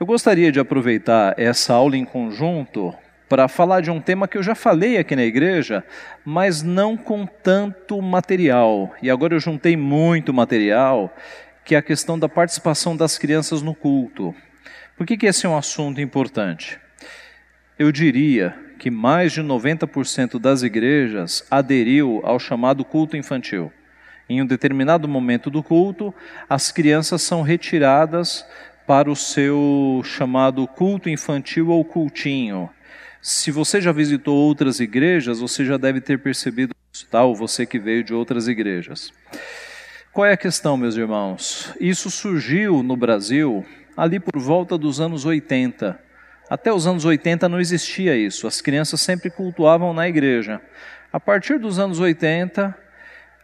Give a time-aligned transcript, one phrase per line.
[0.00, 2.94] Eu gostaria de aproveitar essa aula em conjunto
[3.28, 5.84] para falar de um tema que eu já falei aqui na igreja,
[6.24, 8.94] mas não com tanto material.
[9.02, 11.14] E agora eu juntei muito material,
[11.62, 14.34] que é a questão da participação das crianças no culto.
[14.96, 16.80] Por que, que esse é um assunto importante?
[17.78, 23.70] Eu diria que mais de 90% das igrejas aderiu ao chamado culto infantil.
[24.30, 26.14] Em um determinado momento do culto,
[26.48, 28.46] as crianças são retiradas
[28.90, 32.68] para o seu chamado culto infantil ou cultinho.
[33.22, 37.24] Se você já visitou outras igrejas, você já deve ter percebido isso, tá?
[37.24, 39.12] você que veio de outras igrejas.
[40.12, 41.72] Qual é a questão, meus irmãos?
[41.78, 43.64] Isso surgiu no Brasil
[43.96, 45.96] ali por volta dos anos 80.
[46.50, 50.60] Até os anos 80 não existia isso, as crianças sempre cultuavam na igreja.
[51.12, 52.76] A partir dos anos 80,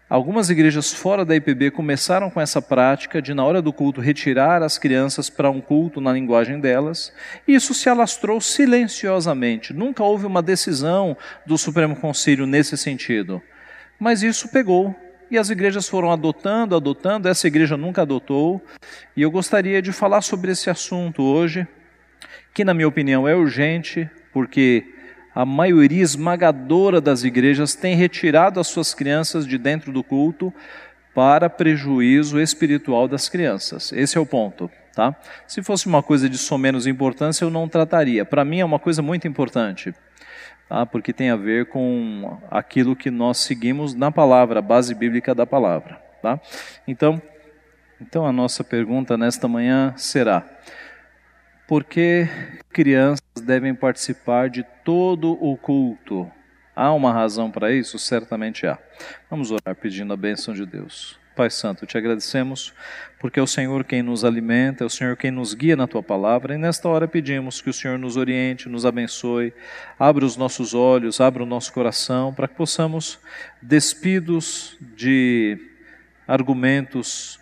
[0.09, 4.63] Algumas igrejas fora da IPB começaram com essa prática de, na hora do culto, retirar
[4.63, 7.13] as crianças para um culto na linguagem delas,
[7.47, 9.73] e isso se alastrou silenciosamente.
[9.73, 13.43] Nunca houve uma decisão do Supremo Conselho nesse sentido.
[13.99, 14.95] Mas isso pegou,
[15.29, 18.65] e as igrejas foram adotando, adotando, essa igreja nunca adotou,
[19.17, 21.67] e eu gostaria de falar sobre esse assunto hoje,
[22.55, 24.87] que, na minha opinião, é urgente, porque
[25.37, 30.51] a maioria esmagadora das igrejas tem retirado as suas crianças de dentro do culto
[31.15, 33.93] para prejuízo espiritual das crianças.
[33.93, 35.15] Esse é o ponto, tá?
[35.47, 38.25] Se fosse uma coisa de só menos importância, eu não trataria.
[38.25, 39.95] Para mim é uma coisa muito importante,
[40.71, 40.87] tá?
[40.87, 45.45] Porque tem a ver com aquilo que nós seguimos na palavra, a base bíblica da
[45.45, 46.41] palavra, tá?
[46.89, 47.21] Então,
[48.01, 50.47] então a nossa pergunta nesta manhã será:
[51.67, 52.29] por que
[52.71, 56.31] crianças devem participar de todo o culto?
[56.75, 57.99] Há uma razão para isso?
[57.99, 58.79] Certamente há.
[59.31, 61.19] Vamos orar pedindo a bênção de Deus.
[61.35, 62.73] Pai Santo, te agradecemos
[63.19, 66.03] porque é o Senhor quem nos alimenta, é o Senhor quem nos guia na tua
[66.03, 69.53] palavra, e nesta hora pedimos que o Senhor nos oriente, nos abençoe,
[69.99, 73.19] abra os nossos olhos, abra o nosso coração, para que possamos,
[73.61, 75.59] despidos de
[76.27, 77.39] argumentos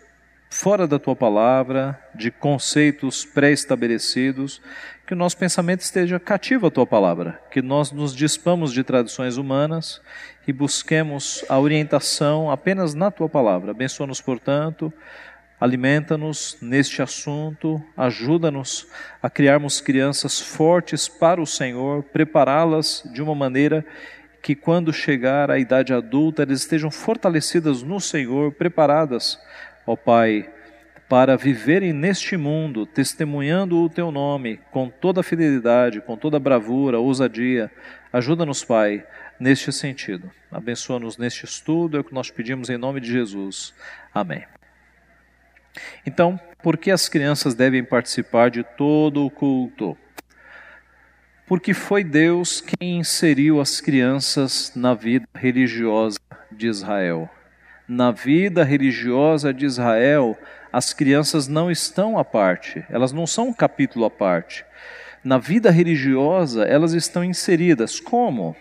[0.55, 4.61] fora da tua palavra, de conceitos pré-estabelecidos,
[5.05, 9.35] que o nosso pensamento esteja cativo à tua palavra, que nós nos dispamos de tradições
[9.35, 10.01] humanas
[10.47, 13.71] e busquemos a orientação apenas na tua palavra.
[13.71, 14.93] Abençoa-nos, portanto,
[15.59, 18.87] alimenta-nos neste assunto, ajuda-nos
[19.21, 23.85] a criarmos crianças fortes para o Senhor, prepará-las de uma maneira
[24.41, 29.37] que quando chegar à idade adulta elas estejam fortalecidas no Senhor, preparadas
[29.85, 30.49] ó Pai,
[31.07, 37.71] para viverem neste mundo, testemunhando o Teu nome com toda fidelidade, com toda bravura, ousadia.
[38.11, 39.05] Ajuda-nos, Pai,
[39.39, 40.31] neste sentido.
[40.51, 43.73] Abençoa-nos neste estudo, é o que nós pedimos em nome de Jesus.
[44.13, 44.45] Amém.
[46.05, 49.95] Então, por que as crianças devem participar de todo o culto?
[51.45, 56.17] Porque foi Deus quem inseriu as crianças na vida religiosa
[56.51, 57.29] de Israel
[57.87, 60.37] na vida religiosa de Israel,
[60.71, 64.65] as crianças não estão à parte, elas não são um capítulo à parte.
[65.23, 67.99] Na vida religiosa, elas estão inseridas.
[67.99, 68.55] Como?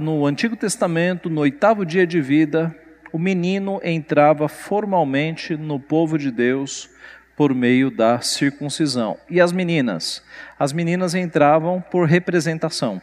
[0.00, 2.74] No Antigo Testamento, no oitavo dia de vida,
[3.12, 6.88] o menino entrava formalmente no povo de Deus
[7.36, 9.18] por meio da circuncisão.
[9.28, 10.22] E as meninas?
[10.58, 13.00] As meninas entravam por representação.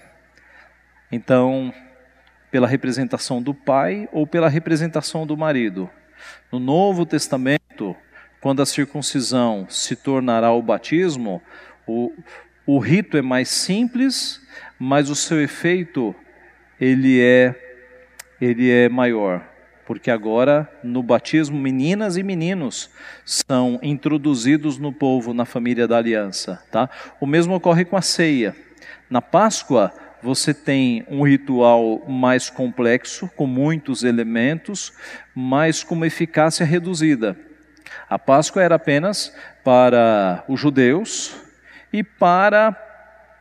[1.11, 1.71] Então,
[2.53, 5.89] pela representação do pai ou pela representação do marido.
[6.51, 7.95] No Novo Testamento,
[8.39, 11.41] quando a circuncisão se tornará o batismo,
[11.87, 12.13] o,
[12.63, 14.39] o rito é mais simples,
[14.77, 16.13] mas o seu efeito
[16.79, 17.55] ele é
[18.39, 19.43] ele é maior,
[19.87, 22.87] porque agora no batismo meninas e meninos
[23.25, 26.87] são introduzidos no povo, na família da aliança, tá?
[27.19, 28.55] O mesmo ocorre com a ceia.
[29.09, 29.91] Na Páscoa,
[30.23, 34.93] você tem um ritual mais complexo, com muitos elementos,
[35.35, 37.35] mas com uma eficácia reduzida.
[38.09, 41.35] A Páscoa era apenas para os judeus
[41.91, 42.73] e para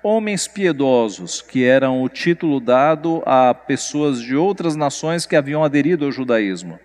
[0.03, 6.05] homens piedosos, que eram o título dado a pessoas de outras nações que haviam aderido
[6.05, 6.81] ao judaísmo.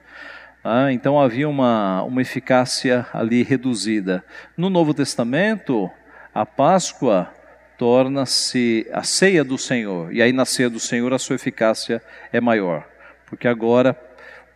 [0.63, 4.23] Ah, então havia uma, uma eficácia ali reduzida.
[4.55, 5.89] No Novo Testamento,
[6.35, 7.33] a Páscoa
[7.77, 10.13] torna-se a ceia do Senhor.
[10.13, 12.01] E aí na ceia do Senhor a sua eficácia
[12.33, 12.87] é maior,
[13.27, 13.95] porque agora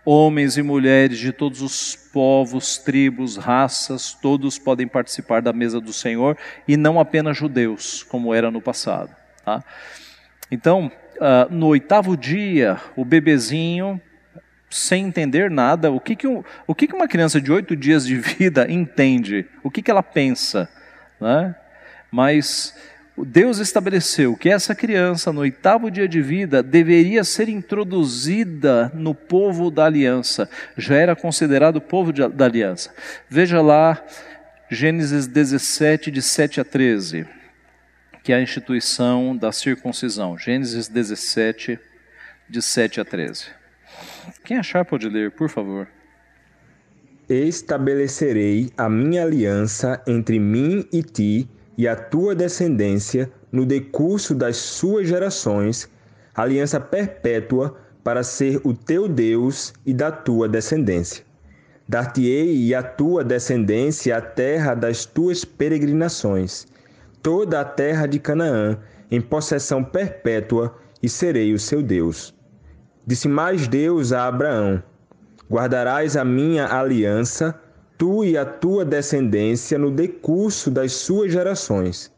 [0.03, 5.94] homens e mulheres de todos os povos, tribos, raças, todos podem participar da mesa do
[5.94, 6.38] Senhor
[6.68, 9.15] e não apenas judeus, como era no passado.
[9.45, 9.63] Tá?
[10.50, 14.01] Então, uh, no oitavo dia, o bebezinho,
[14.69, 18.06] sem entender nada, o que, que, um, o que, que uma criança de oito dias
[18.06, 19.45] de vida entende?
[19.63, 20.67] O que, que ela pensa?
[21.21, 21.56] né?
[22.12, 22.75] mas
[23.18, 29.69] Deus estabeleceu que essa criança, no oitavo dia de vida, deveria ser introduzida no povo
[29.69, 30.50] da aliança.
[30.78, 32.94] Já era considerado povo de, da aliança.
[33.30, 34.02] Veja lá,
[34.69, 37.28] Gênesis 17, de 7 a 13,
[38.24, 40.38] que é a instituição da circuncisão.
[40.38, 41.78] Gênesis 17,
[42.50, 43.48] de 7 a 13.
[44.46, 45.88] Quem achar pode ler, por favor.
[47.28, 54.57] Estabelecerei a minha aliança entre mim e ti e a tua descendência no decurso das
[54.57, 55.89] suas gerações,
[56.33, 61.23] aliança perpétua para ser o teu Deus e da tua descendência.
[61.88, 66.65] Dar-te-ei e a tua descendência a terra das tuas peregrinações,
[67.21, 68.77] toda a terra de Canaã,
[69.09, 72.33] em possessão perpétua, e serei o seu Deus.
[73.06, 74.81] Disse mais Deus a Abraão:
[75.50, 77.59] Guardarás a minha aliança
[78.01, 82.12] tu e a tua descendência no decurso das suas gerações.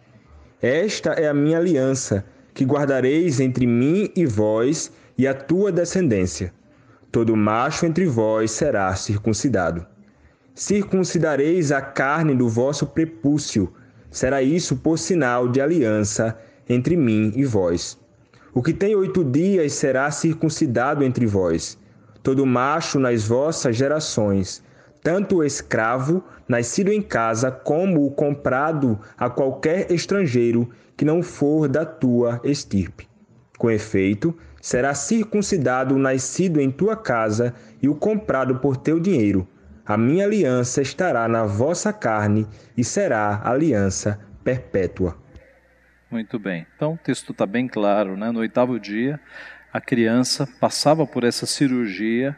[0.61, 6.53] Esta é a minha aliança, que guardareis entre mim e vós e a tua descendência.
[7.11, 9.85] Todo macho entre vós será circuncidado.
[10.55, 13.69] Circuncidareis a carne do vosso prepúcio,
[14.09, 16.39] será isso por sinal de aliança
[16.69, 17.99] entre mim e vós.
[18.53, 21.77] O que tem oito dias será circuncidado entre vós.
[22.23, 24.62] Todo macho nas vossas gerações
[25.03, 31.67] tanto o escravo nascido em casa como o comprado a qualquer estrangeiro que não for
[31.67, 33.07] da tua estirpe.
[33.57, 39.45] Com efeito, será circuncidado o nascido em tua casa e o comprado por teu dinheiro.
[39.85, 42.47] A minha aliança estará na vossa carne
[42.77, 45.17] e será aliança perpétua.
[46.09, 46.65] Muito bem.
[46.75, 48.31] Então o texto está bem claro, né?
[48.31, 49.19] No oitavo dia,
[49.73, 52.37] a criança passava por essa cirurgia.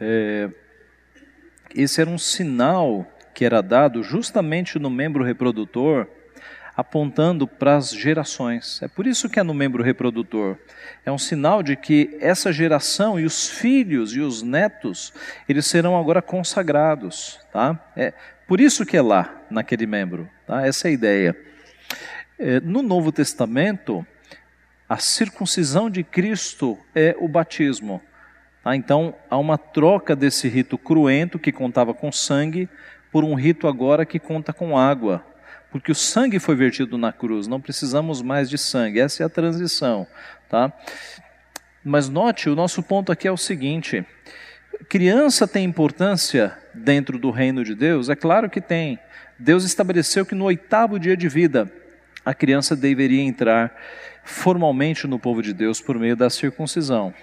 [0.00, 0.50] É
[1.82, 6.06] esse era um sinal que era dado justamente no membro reprodutor,
[6.76, 8.82] apontando para as gerações.
[8.82, 10.58] É por isso que é no membro reprodutor.
[11.04, 15.12] É um sinal de que essa geração e os filhos e os netos,
[15.48, 17.78] eles serão agora consagrados, tá?
[17.96, 18.12] É
[18.46, 20.66] por isso que é lá, naquele membro, tá?
[20.66, 21.36] Essa é a ideia.
[22.38, 24.06] É, no Novo Testamento,
[24.88, 28.00] a circuncisão de Cristo é o batismo.
[28.68, 32.68] Ah, então, há uma troca desse rito cruento, que contava com sangue,
[33.12, 35.24] por um rito agora que conta com água.
[35.70, 38.98] Porque o sangue foi vertido na cruz, não precisamos mais de sangue.
[38.98, 40.04] Essa é a transição.
[40.48, 40.72] Tá?
[41.84, 44.04] Mas note, o nosso ponto aqui é o seguinte:
[44.88, 48.08] criança tem importância dentro do reino de Deus?
[48.08, 48.98] É claro que tem.
[49.38, 51.70] Deus estabeleceu que no oitavo dia de vida
[52.24, 53.72] a criança deveria entrar
[54.24, 57.14] formalmente no povo de Deus por meio da circuncisão.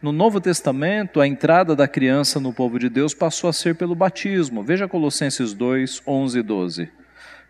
[0.00, 3.94] No Novo Testamento, a entrada da criança no povo de Deus passou a ser pelo
[3.94, 4.62] batismo.
[4.62, 6.88] Veja Colossenses 2, 11 e 12.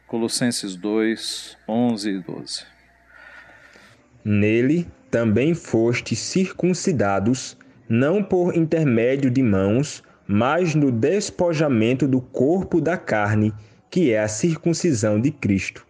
[0.06, 2.62] Colossenses 2, 11 e 12.
[4.24, 7.56] Nele também fostes circuncidados,
[7.88, 13.52] não por intermédio de mãos, mas no despojamento do corpo da carne,
[13.90, 15.86] que é a circuncisão de Cristo,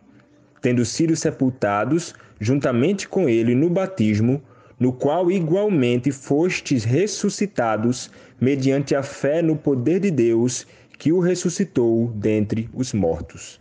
[0.61, 4.43] tendo sido sepultados juntamente com ele no batismo
[4.79, 8.11] no qual igualmente fostes ressuscitados
[8.41, 10.67] mediante a fé no poder de Deus
[10.99, 13.61] que o ressuscitou dentre os mortos.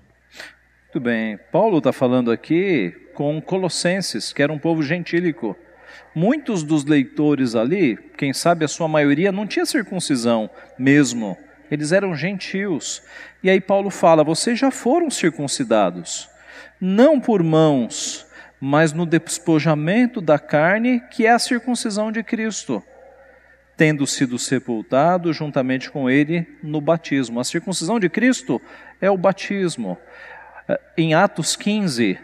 [0.85, 1.39] Muito bem.
[1.51, 5.55] Paulo está falando aqui com Colossenses, que era um povo gentílico.
[6.13, 11.37] Muitos dos leitores ali, quem sabe a sua maioria, não tinha circuncisão mesmo.
[11.69, 13.01] Eles eram gentios.
[13.43, 16.29] E aí Paulo fala: vocês já foram circuncidados,
[16.79, 18.26] não por mãos,
[18.59, 22.83] mas no despojamento da carne, que é a circuncisão de Cristo,
[23.75, 27.39] tendo sido sepultado juntamente com ele no batismo.
[27.39, 28.59] A circuncisão de Cristo
[28.99, 29.97] é o batismo.
[30.67, 32.17] Eh, em Atos 15,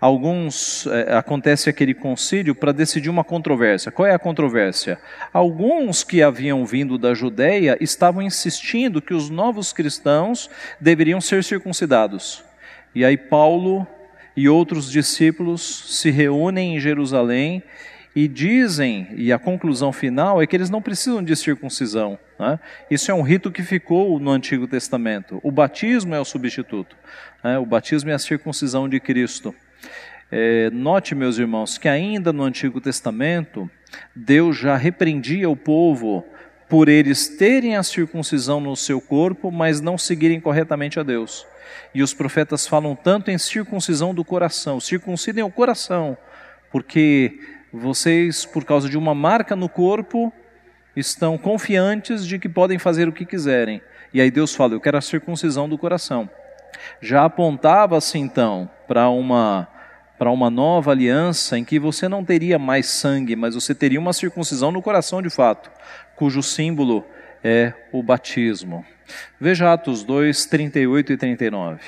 [0.00, 3.92] alguns é, acontece aquele concílio para decidir uma controvérsia.
[3.92, 4.98] Qual é a controvérsia?
[5.32, 10.48] Alguns que haviam vindo da Judéia estavam insistindo que os novos cristãos
[10.80, 12.42] deveriam ser circuncidados.
[12.94, 13.86] E aí Paulo
[14.36, 15.62] e outros discípulos
[15.98, 17.62] se reúnem em Jerusalém
[18.14, 22.18] e dizem, e a conclusão final é que eles não precisam de circuncisão.
[22.38, 22.58] Né?
[22.90, 25.38] Isso é um rito que ficou no Antigo Testamento.
[25.42, 26.96] O batismo é o substituto.
[27.44, 27.58] Né?
[27.58, 29.54] O batismo é a circuncisão de Cristo.
[30.32, 33.70] É, note, meus irmãos, que ainda no Antigo Testamento,
[34.14, 36.24] Deus já repreendia o povo
[36.68, 41.46] por eles terem a circuncisão no seu corpo, mas não seguirem corretamente a Deus.
[41.94, 46.16] E os profetas falam tanto em circuncisão do coração, circuncidem o coração,
[46.70, 47.38] porque
[47.72, 50.32] vocês, por causa de uma marca no corpo,
[50.94, 53.82] estão confiantes de que podem fazer o que quiserem.
[54.12, 56.28] E aí Deus fala: Eu quero a circuncisão do coração.
[57.00, 59.68] Já apontava-se então para uma
[60.18, 64.14] para uma nova aliança em que você não teria mais sangue, mas você teria uma
[64.14, 65.70] circuncisão no coração de fato,
[66.14, 67.04] cujo símbolo
[67.44, 68.82] é o batismo.
[69.40, 71.80] Veja Atos 2, 38 e 39.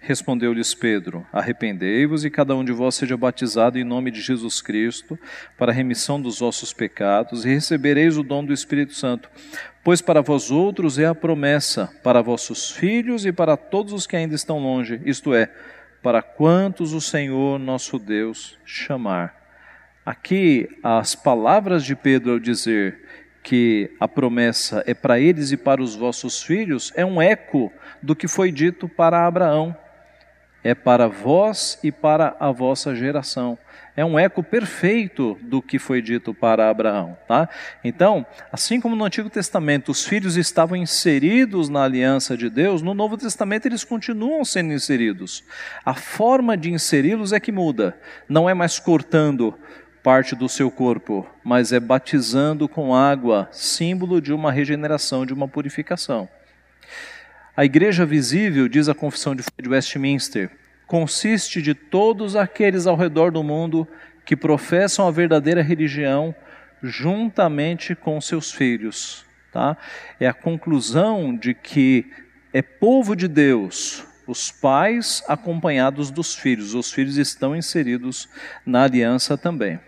[0.00, 5.18] Respondeu-lhes Pedro: Arrependei-vos e cada um de vós seja batizado em nome de Jesus Cristo,
[5.58, 9.28] para a remissão dos vossos pecados, e recebereis o dom do Espírito Santo.
[9.84, 14.16] Pois para vós outros é a promessa, para vossos filhos e para todos os que
[14.16, 15.50] ainda estão longe, isto é,
[16.02, 19.38] para quantos o Senhor nosso Deus chamar.
[20.04, 23.04] Aqui, as palavras de Pedro ao dizer
[23.42, 28.14] que a promessa é para eles e para os vossos filhos é um eco do
[28.14, 29.76] que foi dito para Abraão
[30.62, 33.58] é para vós e para a vossa geração.
[33.96, 37.16] É um eco perfeito do que foi dito para Abraão.
[37.26, 37.48] Tá?
[37.82, 42.94] Então, assim como no Antigo Testamento os filhos estavam inseridos na aliança de Deus, no
[42.94, 45.42] Novo Testamento eles continuam sendo inseridos.
[45.84, 47.98] A forma de inseri-los é que muda.
[48.28, 49.58] Não é mais cortando
[50.02, 55.46] parte do seu corpo, mas é batizando com água, símbolo de uma regeneração, de uma
[55.46, 56.28] purificação.
[57.56, 60.50] A igreja visível, diz a Confissão de Westminster,
[60.86, 63.86] consiste de todos aqueles ao redor do mundo
[64.24, 66.34] que professam a verdadeira religião
[66.82, 69.24] juntamente com seus filhos.
[69.52, 69.76] Tá?
[70.18, 72.10] É a conclusão de que
[72.52, 78.28] é povo de Deus, os pais acompanhados dos filhos, os filhos estão inseridos
[78.64, 79.78] na aliança também.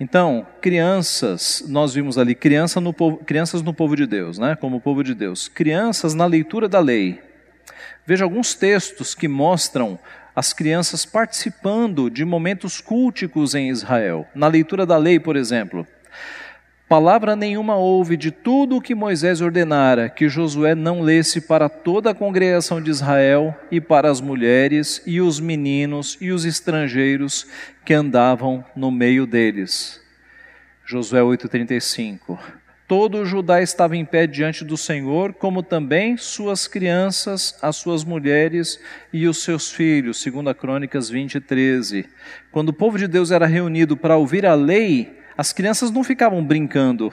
[0.00, 4.56] Então, crianças, nós vimos ali criança no povo, crianças no povo de Deus, né?
[4.56, 5.46] como povo de Deus.
[5.46, 7.20] Crianças na leitura da lei.
[8.06, 9.98] Veja alguns textos que mostram
[10.34, 14.26] as crianças participando de momentos culticos em Israel.
[14.34, 15.86] Na leitura da lei, por exemplo.
[16.90, 22.10] Palavra nenhuma houve de tudo o que Moisés ordenara que Josué não lesse para toda
[22.10, 27.46] a congregação de Israel e para as mulheres e os meninos e os estrangeiros
[27.84, 30.00] que andavam no meio deles.
[30.84, 32.36] Josué 8:35.
[32.88, 38.02] Todo o Judá estava em pé diante do Senhor, como também suas crianças, as suas
[38.02, 38.80] mulheres
[39.12, 42.08] e os seus filhos, segundo a Crônicas 20:13.
[42.50, 46.44] Quando o povo de Deus era reunido para ouvir a lei, as crianças não ficavam
[46.44, 47.10] brincando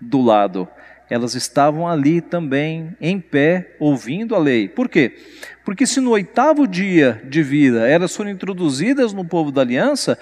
[0.00, 0.68] do lado,
[1.10, 4.68] elas estavam ali também, em pé, ouvindo a lei.
[4.68, 5.16] Por quê?
[5.64, 10.16] Porque se no oitavo dia de vida elas foram introduzidas no povo da aliança,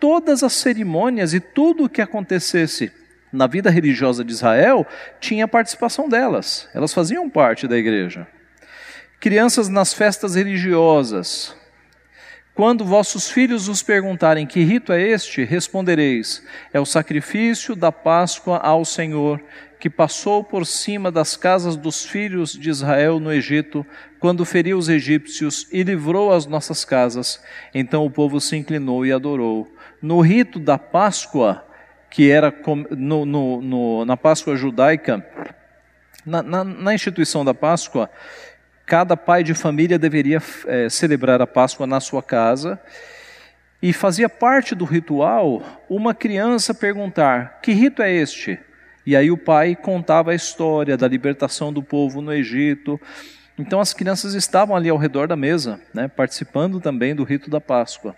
[0.00, 2.90] todas as cerimônias e tudo o que acontecesse
[3.30, 4.86] na vida religiosa de Israel
[5.20, 8.26] tinha participação delas, elas faziam parte da igreja.
[9.20, 11.54] Crianças nas festas religiosas,
[12.54, 16.42] quando vossos filhos os perguntarem que rito é este, respondereis:
[16.72, 19.42] é o sacrifício da Páscoa ao Senhor,
[19.80, 23.84] que passou por cima das casas dos filhos de Israel no Egito,
[24.20, 27.42] quando feriu os egípcios e livrou as nossas casas.
[27.74, 29.68] Então o povo se inclinou e adorou.
[30.00, 31.66] No rito da Páscoa,
[32.08, 32.54] que era
[32.90, 35.26] no, no, no, na Páscoa judaica,
[36.24, 38.08] na, na, na instituição da Páscoa,
[38.86, 42.78] Cada pai de família deveria é, celebrar a Páscoa na sua casa.
[43.82, 48.58] E fazia parte do ritual uma criança perguntar: Que rito é este?
[49.06, 53.00] E aí o pai contava a história da libertação do povo no Egito.
[53.58, 57.60] Então as crianças estavam ali ao redor da mesa, né, participando também do rito da
[57.60, 58.16] Páscoa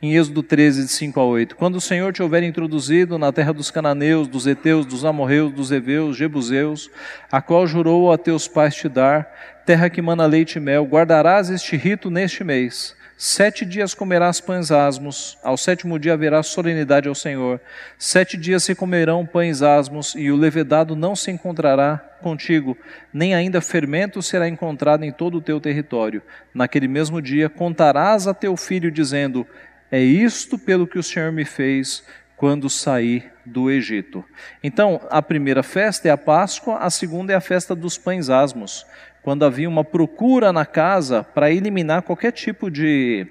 [0.00, 1.56] em Êxodo 13, de 5 a 8.
[1.56, 5.72] Quando o Senhor te houver introduzido na terra dos cananeus, dos heteus, dos amorreus, dos
[5.72, 6.88] heveus, jebuseus,
[7.30, 9.28] a qual jurou a teus pais te dar,
[9.66, 12.96] terra que mana leite e mel, guardarás este rito neste mês.
[13.20, 17.60] Sete dias comerás pães asmos, ao sétimo dia haverá solenidade ao Senhor.
[17.98, 22.78] Sete dias se comerão pães asmos, e o levedado não se encontrará contigo,
[23.12, 26.22] nem ainda fermento será encontrado em todo o teu território.
[26.54, 29.44] Naquele mesmo dia contarás a teu filho, dizendo:
[29.90, 32.04] é isto pelo que o Senhor me fez
[32.36, 34.24] quando saí do Egito.
[34.62, 38.86] Então, a primeira festa é a Páscoa, a segunda é a festa dos pães asmos,
[39.22, 43.26] quando havia uma procura na casa para eliminar qualquer tipo de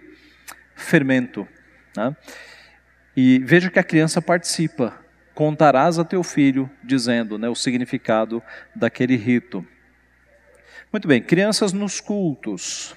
[0.75, 1.47] fermento.
[1.95, 2.15] Né?
[3.15, 4.93] E veja que a criança participa.
[5.33, 8.41] Contarás a teu filho, dizendo né, o significado
[8.75, 9.65] daquele rito.
[10.91, 12.95] Muito bem, crianças nos cultos.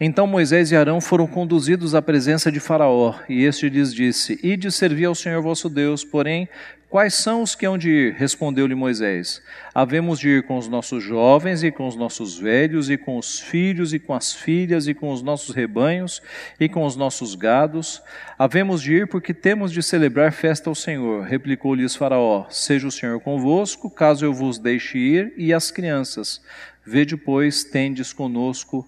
[0.00, 4.72] Então Moisés e Arão foram conduzidos à presença de Faraó, e este lhes disse: Ide
[4.72, 6.48] servir ao Senhor vosso Deus, porém,
[6.90, 8.14] quais são os que hão de ir?
[8.14, 9.40] Respondeu-lhe Moisés:
[9.72, 13.38] Havemos de ir com os nossos jovens, e com os nossos velhos, e com os
[13.38, 16.20] filhos, e com as filhas, e com os nossos rebanhos,
[16.58, 18.02] e com os nossos gados.
[18.36, 21.22] Havemos de ir porque temos de celebrar festa ao Senhor.
[21.22, 26.42] Replicou-lhes Faraó: Seja o Senhor convosco, caso eu vos deixe ir, e as crianças.
[26.84, 28.84] Vede, pois, tendes conosco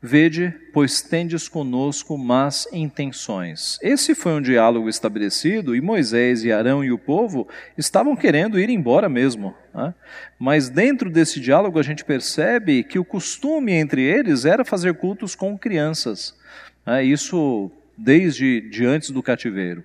[0.00, 3.78] Vede, pois tendes conosco más intenções.
[3.82, 8.70] Esse foi um diálogo estabelecido e Moisés e Arão e o povo estavam querendo ir
[8.70, 9.56] embora mesmo.
[9.74, 9.92] Né?
[10.38, 15.34] Mas dentro desse diálogo a gente percebe que o costume entre eles era fazer cultos
[15.34, 16.38] com crianças.
[16.86, 17.02] Né?
[17.02, 19.82] Isso desde de antes do cativeiro.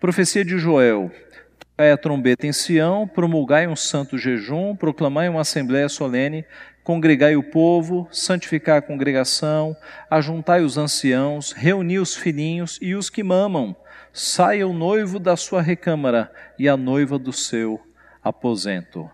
[0.00, 1.12] Profecia de Joel:
[1.58, 6.46] Tocai a trombeta em Sião, promulgai um santo jejum, proclamai uma assembléia solene,
[6.84, 9.74] congregai o povo, santificai a congregação,
[10.10, 13.74] ajuntai os anciãos, reuni os filhinhos e os que mamam.
[14.12, 17.80] Saia o noivo da sua recâmara e a noiva do seu
[18.22, 19.10] aposento.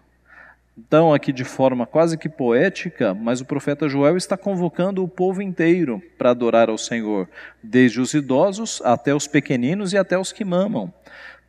[0.77, 5.41] Então, aqui de forma quase que poética, mas o profeta Joel está convocando o povo
[5.41, 7.29] inteiro para adorar ao Senhor,
[7.62, 10.93] desde os idosos até os pequeninos e até os que mamam.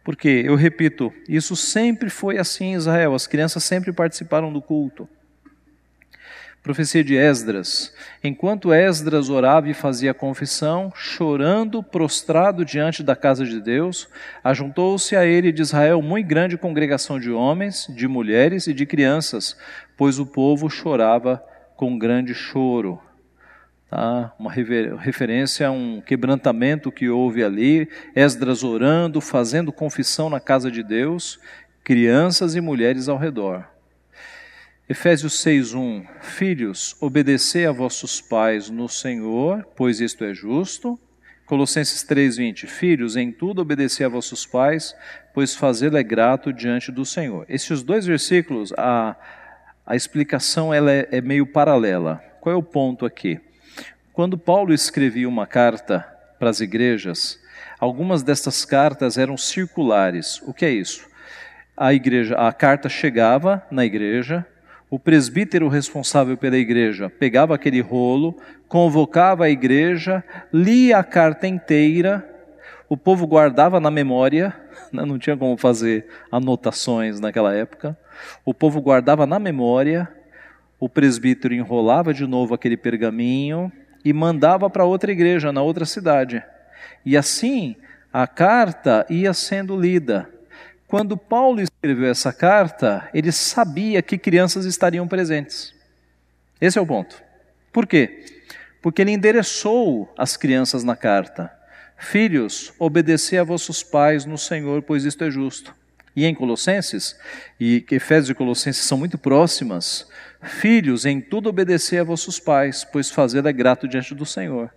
[0.04, 5.08] Porque, eu repito, isso sempre foi assim em Israel, as crianças sempre participaram do culto.
[6.64, 7.92] Profecia de Esdras.
[8.24, 14.08] Enquanto Esdras orava e fazia confissão, chorando, prostrado diante da casa de Deus,
[14.44, 19.58] ajuntou-se a ele de Israel muito grande congregação de homens, de mulheres e de crianças,
[19.98, 21.44] pois o povo chorava
[21.76, 23.02] com grande choro.
[23.90, 24.32] Tá?
[24.38, 30.84] Uma referência a um quebrantamento que houve ali, Esdras orando, fazendo confissão na casa de
[30.84, 31.40] Deus,
[31.84, 33.71] crianças e mulheres ao redor.
[34.92, 41.00] Efésios 6:1 Filhos, obedecei a vossos pais no Senhor, pois isto é justo.
[41.46, 44.94] Colossenses 3:20 Filhos, em tudo obedecei a vossos pais,
[45.34, 47.46] pois fazê-lo é grato diante do Senhor.
[47.48, 49.16] Esses dois versículos, a,
[49.86, 52.22] a explicação ela é, é meio paralela.
[52.42, 53.40] Qual é o ponto aqui?
[54.12, 56.06] Quando Paulo escrevia uma carta
[56.38, 57.40] para as igrejas,
[57.80, 60.42] algumas dessas cartas eram circulares.
[60.42, 61.10] O que é isso?
[61.78, 64.46] A igreja, a carta chegava na igreja,
[64.92, 68.36] o presbítero responsável pela igreja pegava aquele rolo,
[68.68, 72.28] convocava a igreja, lia a carta inteira,
[72.90, 74.54] o povo guardava na memória,
[74.92, 77.98] né, não tinha como fazer anotações naquela época,
[78.44, 80.10] o povo guardava na memória,
[80.78, 83.72] o presbítero enrolava de novo aquele pergaminho
[84.04, 86.44] e mandava para outra igreja, na outra cidade.
[87.06, 87.78] E assim
[88.12, 90.28] a carta ia sendo lida.
[90.92, 95.74] Quando Paulo escreveu essa carta, ele sabia que crianças estariam presentes.
[96.60, 97.16] Esse é o ponto.
[97.72, 98.26] Por quê?
[98.82, 101.50] Porque ele endereçou as crianças na carta.
[101.98, 105.74] Filhos, obedecei a vossos pais no Senhor, pois isto é justo.
[106.14, 107.18] E em Colossenses,
[107.58, 110.10] e Efésios e Colossenses são muito próximas,
[110.44, 114.70] filhos, em tudo obedecei a vossos pais, pois fazê-lo é grato diante do Senhor.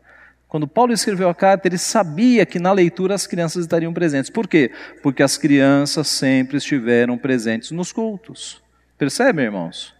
[0.54, 4.30] Quando Paulo escreveu a carta, ele sabia que na leitura as crianças estariam presentes.
[4.30, 4.70] Por quê?
[5.02, 8.62] Porque as crianças sempre estiveram presentes nos cultos.
[8.96, 9.92] Percebem, irmãos?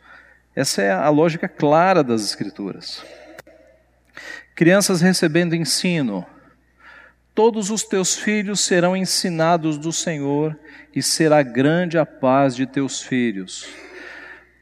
[0.55, 3.05] Essa é a lógica clara das Escrituras.
[4.55, 6.25] Crianças recebendo ensino.
[7.35, 10.57] Todos os teus filhos serão ensinados do Senhor,
[10.95, 13.67] e será grande a paz de teus filhos.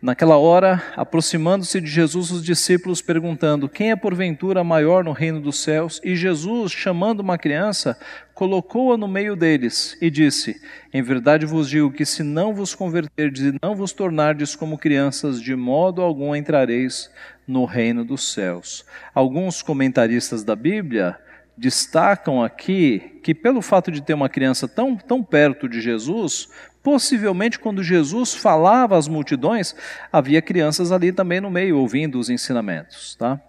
[0.03, 5.63] Naquela hora, aproximando-se de Jesus, os discípulos perguntando: Quem é porventura maior no reino dos
[5.63, 6.01] céus?
[6.03, 7.97] E Jesus, chamando uma criança,
[8.35, 10.61] colocou-a no meio deles e disse:
[10.93, 15.41] Em verdade vos digo que se não vos converterdes e não vos tornardes como crianças,
[15.41, 17.09] de modo algum entrareis
[17.47, 18.85] no reino dos céus.
[19.15, 21.17] Alguns comentaristas da Bíblia
[21.63, 26.49] destacam aqui que, pelo fato de ter uma criança tão, tão perto de Jesus,
[26.83, 29.73] Possivelmente, quando Jesus falava às multidões,
[30.13, 33.15] havia crianças ali também no meio, ouvindo os ensinamentos.
[33.15, 33.41] Tá?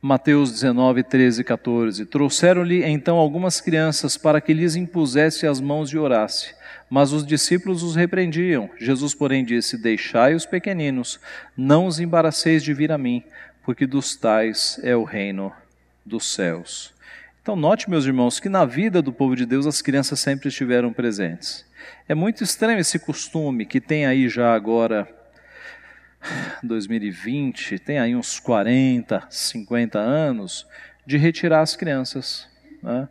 [0.00, 2.06] Mateus 19, 13 e 14.
[2.06, 6.54] Trouxeram-lhe então algumas crianças para que lhes impusesse as mãos e orasse.
[6.88, 8.70] Mas os discípulos os repreendiam.
[8.78, 11.18] Jesus, porém, disse: Deixai os pequeninos,
[11.56, 13.24] não os embaraceis de vir a mim,
[13.64, 15.52] porque dos tais é o reino
[16.04, 16.92] dos céus.
[17.42, 20.92] Então, note, meus irmãos, que na vida do povo de Deus as crianças sempre estiveram
[20.92, 21.66] presentes.
[22.08, 25.08] É muito estranho esse costume que tem aí já agora,
[26.62, 30.66] 2020, tem aí uns 40, 50 anos,
[31.04, 32.48] de retirar as crianças.
[32.82, 33.08] Né?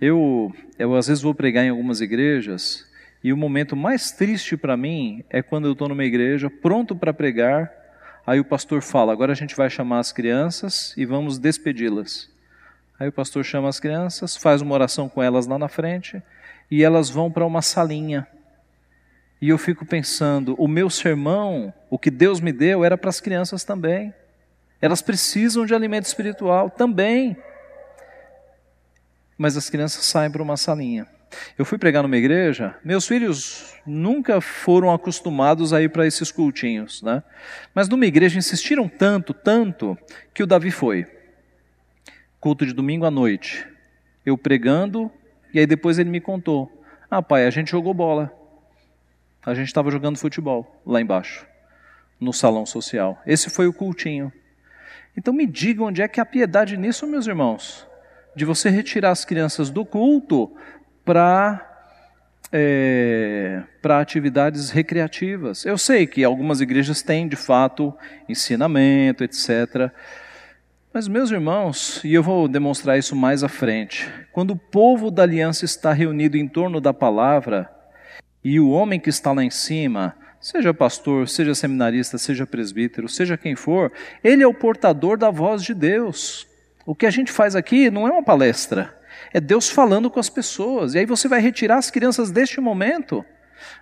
[0.00, 2.86] Eu, eu, às vezes, vou pregar em algumas igrejas
[3.24, 7.12] e o momento mais triste para mim é quando eu estou numa igreja pronto para
[7.12, 7.72] pregar,
[8.26, 12.30] Aí o pastor fala: agora a gente vai chamar as crianças e vamos despedi-las.
[12.98, 16.22] Aí o pastor chama as crianças, faz uma oração com elas lá na frente
[16.70, 18.26] e elas vão para uma salinha.
[19.40, 23.20] E eu fico pensando: o meu sermão, o que Deus me deu, era para as
[23.20, 24.14] crianças também.
[24.80, 27.36] Elas precisam de alimento espiritual também.
[29.36, 31.08] Mas as crianças saem para uma salinha.
[31.58, 37.02] Eu fui pregar numa igreja, meus filhos nunca foram acostumados a ir para esses cultinhos,
[37.02, 37.22] né?
[37.74, 39.96] Mas numa igreja insistiram tanto, tanto,
[40.32, 41.06] que o Davi foi.
[42.40, 43.66] Culto de domingo à noite.
[44.24, 45.10] Eu pregando,
[45.52, 46.70] e aí depois ele me contou:
[47.10, 48.32] Ah, pai, a gente jogou bola.
[49.44, 51.44] A gente estava jogando futebol lá embaixo,
[52.20, 53.20] no salão social.
[53.26, 54.32] Esse foi o cultinho.
[55.16, 57.86] Então me diga onde é que há piedade nisso, meus irmãos?
[58.36, 60.56] De você retirar as crianças do culto
[61.04, 61.68] para
[62.52, 65.64] é, para atividades recreativas.
[65.64, 67.94] Eu sei que algumas igrejas têm, de fato,
[68.28, 69.90] ensinamento, etc.
[70.92, 75.22] Mas, meus irmãos, e eu vou demonstrar isso mais à frente, quando o povo da
[75.22, 77.70] aliança está reunido em torno da palavra,
[78.44, 83.38] e o homem que está lá em cima, seja pastor, seja seminarista, seja presbítero, seja
[83.38, 83.90] quem for,
[84.22, 86.46] ele é o portador da voz de Deus.
[86.84, 88.94] O que a gente faz aqui não é uma palestra,
[89.32, 90.94] é Deus falando com as pessoas.
[90.94, 93.24] E aí você vai retirar as crianças deste momento.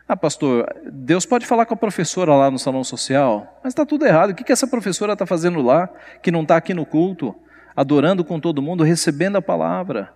[0.07, 4.07] Ah, pastor, Deus pode falar com a professora lá no salão social, mas está tudo
[4.07, 4.31] errado.
[4.31, 5.89] O que, que essa professora está fazendo lá,
[6.23, 7.35] que não está aqui no culto,
[7.75, 10.13] adorando com todo mundo, recebendo a palavra?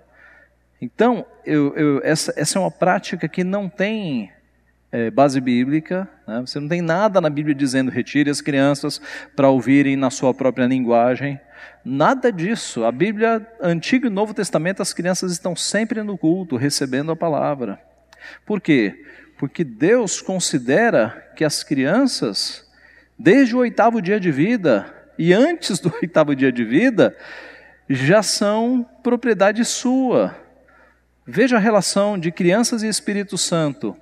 [0.80, 4.30] Então, eu, eu, essa, essa é uma prática que não tem
[4.94, 6.40] é, base bíblica, né?
[6.46, 9.00] você não tem nada na Bíblia dizendo retire as crianças
[9.34, 11.40] para ouvirem na sua própria linguagem.
[11.84, 12.84] Nada disso.
[12.84, 17.80] A Bíblia, Antigo e Novo Testamento, as crianças estão sempre no culto, recebendo a palavra.
[18.46, 19.04] Por quê?
[19.36, 22.64] Porque Deus considera que as crianças,
[23.18, 27.16] desde o oitavo dia de vida e antes do oitavo dia de vida,
[27.90, 30.36] já são propriedade sua.
[31.26, 33.96] Veja a relação de crianças e Espírito Santo.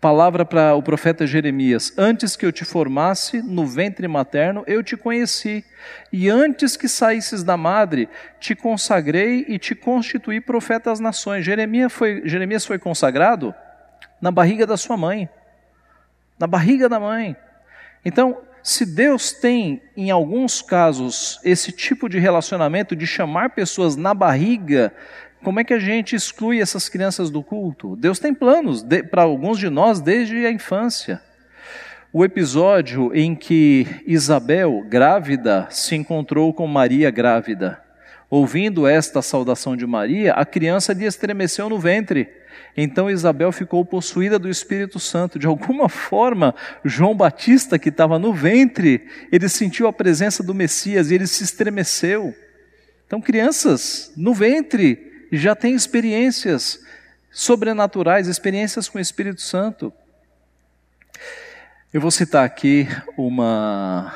[0.00, 4.96] Palavra para o profeta Jeremias: Antes que eu te formasse no ventre materno, eu te
[4.96, 5.62] conheci,
[6.10, 8.08] e antes que saísses da madre,
[8.40, 11.44] te consagrei e te constituí profeta às nações.
[11.44, 13.54] Jeremias foi, Jeremias foi consagrado
[14.22, 15.28] na barriga da sua mãe,
[16.38, 17.36] na barriga da mãe.
[18.02, 24.14] Então, se Deus tem, em alguns casos, esse tipo de relacionamento de chamar pessoas na
[24.14, 24.94] barriga
[25.42, 27.96] como é que a gente exclui essas crianças do culto?
[27.96, 31.20] Deus tem planos para alguns de nós desde a infância.
[32.12, 37.80] O episódio em que Isabel, grávida, se encontrou com Maria grávida.
[38.28, 42.28] Ouvindo esta saudação de Maria, a criança lhe estremeceu no ventre.
[42.76, 45.38] Então Isabel ficou possuída do Espírito Santo.
[45.38, 51.10] De alguma forma, João Batista, que estava no ventre, ele sentiu a presença do Messias
[51.10, 52.34] e ele se estremeceu.
[53.06, 56.80] Então, crianças no ventre já tem experiências
[57.30, 59.92] sobrenaturais, experiências com o Espírito Santo.
[61.92, 64.12] Eu vou citar aqui uma,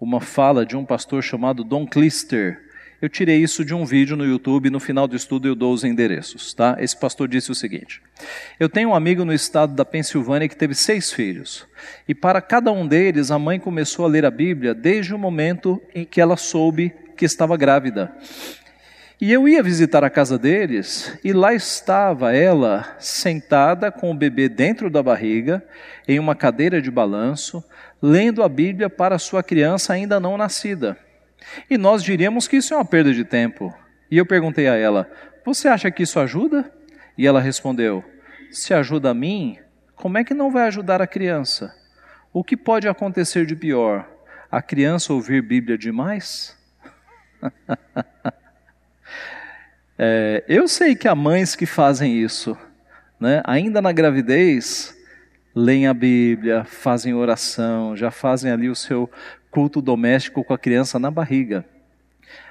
[0.00, 2.60] uma fala de um pastor chamado Don Clister.
[3.00, 5.84] Eu tirei isso de um vídeo no YouTube, no final do estudo eu dou os
[5.84, 6.76] endereços, tá?
[6.80, 8.02] Esse pastor disse o seguinte:
[8.58, 11.64] Eu tenho um amigo no estado da Pensilvânia que teve seis filhos,
[12.08, 15.80] e para cada um deles a mãe começou a ler a Bíblia desde o momento
[15.94, 18.12] em que ela soube que estava grávida.
[19.20, 24.48] E eu ia visitar a casa deles, e lá estava ela sentada com o bebê
[24.48, 25.60] dentro da barriga,
[26.06, 27.64] em uma cadeira de balanço,
[28.00, 30.96] lendo a Bíblia para sua criança ainda não nascida.
[31.68, 33.74] E nós diríamos que isso é uma perda de tempo.
[34.08, 35.10] E eu perguntei a ela:
[35.44, 36.72] Você acha que isso ajuda?
[37.16, 38.04] E ela respondeu:
[38.52, 39.58] Se ajuda a mim,
[39.96, 41.74] como é que não vai ajudar a criança?
[42.32, 44.08] O que pode acontecer de pior?
[44.48, 46.56] A criança ouvir Bíblia demais?
[49.98, 52.56] É, eu sei que há mães que fazem isso,
[53.18, 53.42] né?
[53.44, 54.96] ainda na gravidez,
[55.52, 59.10] leem a Bíblia, fazem oração, já fazem ali o seu
[59.50, 61.64] culto doméstico com a criança na barriga.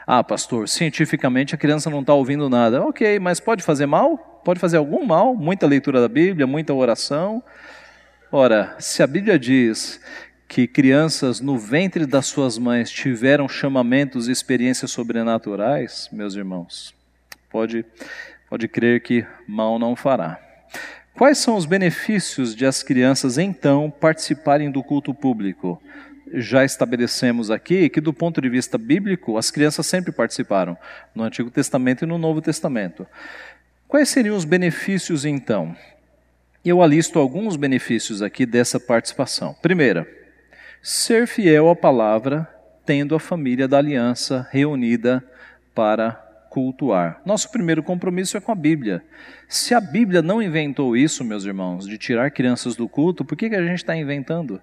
[0.06, 2.84] Ah, pastor, cientificamente a criança não está ouvindo nada.
[2.84, 4.18] Ok, mas pode fazer mal?
[4.44, 5.34] Pode fazer algum mal?
[5.34, 7.42] Muita leitura da Bíblia, muita oração.
[8.30, 10.02] Ora, se a Bíblia diz
[10.48, 16.97] que crianças no ventre das suas mães tiveram chamamentos e experiências sobrenaturais, meus irmãos,
[17.50, 17.86] pode,
[18.50, 20.40] pode crer que mal não fará.
[21.14, 25.82] Quais são os benefícios de as crianças então participarem do culto público?
[26.34, 30.78] Já estabelecemos aqui que, do ponto de vista bíblico, as crianças sempre participaram,
[31.16, 33.08] no Antigo Testamento e no Novo Testamento.
[33.88, 35.76] Quais seriam os benefícios então?
[36.64, 39.56] Eu alisto alguns benefícios aqui dessa participação.
[39.62, 40.06] Primeira,
[40.82, 42.48] ser fiel à palavra,
[42.86, 45.24] tendo a família da aliança reunida
[45.74, 46.27] para
[46.58, 47.22] cultuar.
[47.24, 49.04] Nosso primeiro compromisso é com a Bíblia.
[49.48, 53.48] Se a Bíblia não inventou isso, meus irmãos, de tirar crianças do culto, por que,
[53.48, 54.60] que a gente está inventando?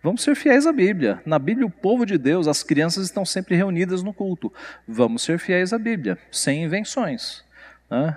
[0.00, 1.20] Vamos ser fiéis à Bíblia.
[1.26, 4.52] Na Bíblia, o povo de Deus, as crianças estão sempre reunidas no culto.
[4.86, 7.44] Vamos ser fiéis à Bíblia, sem invenções.
[7.90, 8.16] Né?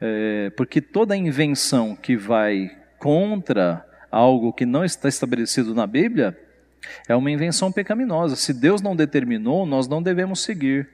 [0.00, 6.38] É, porque toda invenção que vai contra algo que não está estabelecido na Bíblia
[7.08, 8.36] é uma invenção pecaminosa.
[8.36, 10.88] Se Deus não determinou, nós não devemos seguir.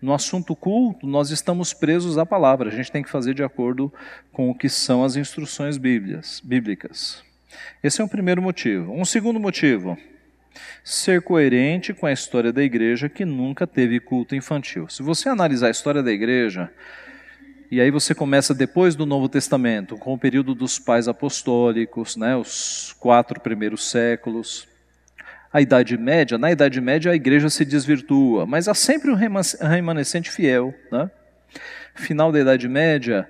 [0.00, 2.68] No assunto culto, nós estamos presos à palavra.
[2.68, 3.92] A gente tem que fazer de acordo
[4.32, 7.22] com o que são as instruções bíblicas.
[7.82, 8.92] Esse é o primeiro motivo.
[8.92, 9.96] Um segundo motivo:
[10.82, 14.88] ser coerente com a história da igreja que nunca teve culto infantil.
[14.88, 16.70] Se você analisar a história da igreja,
[17.70, 22.36] e aí você começa depois do Novo Testamento, com o período dos pais apostólicos, né,
[22.36, 24.68] os quatro primeiros séculos.
[25.52, 30.30] A Idade Média, na Idade Média a igreja se desvirtua, mas há sempre um remanescente
[30.30, 30.74] fiel.
[30.90, 31.10] Né?
[31.94, 33.28] Final da Idade Média,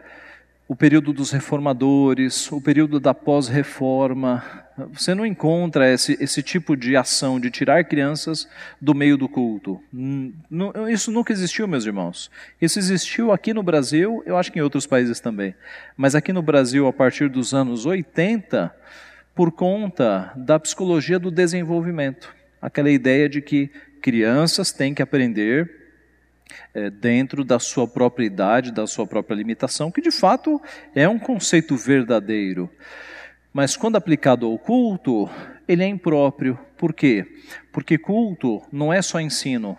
[0.69, 4.43] o período dos reformadores, o período da pós-reforma.
[4.93, 8.49] Você não encontra esse, esse tipo de ação de tirar crianças
[8.81, 9.83] do meio do culto.
[10.91, 12.31] Isso nunca existiu, meus irmãos.
[12.61, 15.55] Isso existiu aqui no Brasil, eu acho que em outros países também.
[15.97, 18.75] Mas aqui no Brasil, a partir dos anos 80,
[19.35, 22.35] por conta da psicologia do desenvolvimento.
[22.61, 25.83] Aquela ideia de que crianças têm que aprender
[26.75, 30.61] é, dentro da sua própria idade, da sua própria limitação, que de fato
[30.95, 32.69] é um conceito verdadeiro.
[33.53, 35.29] Mas quando aplicado ao culto,
[35.69, 36.59] ele é impróprio.
[36.77, 37.27] Por quê?
[37.71, 39.77] Porque culto não é só ensino.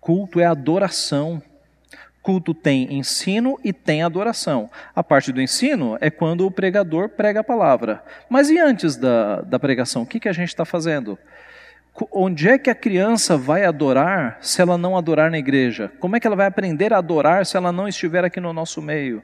[0.00, 1.42] Culto é adoração.
[2.22, 4.70] Culto tem ensino e tem adoração.
[4.94, 8.02] A parte do ensino é quando o pregador prega a palavra.
[8.30, 11.18] Mas e antes da, da pregação, o que, que a gente está fazendo?
[12.12, 15.92] Onde é que a criança vai adorar se ela não adorar na igreja?
[15.98, 18.80] Como é que ela vai aprender a adorar se ela não estiver aqui no nosso
[18.80, 19.22] meio?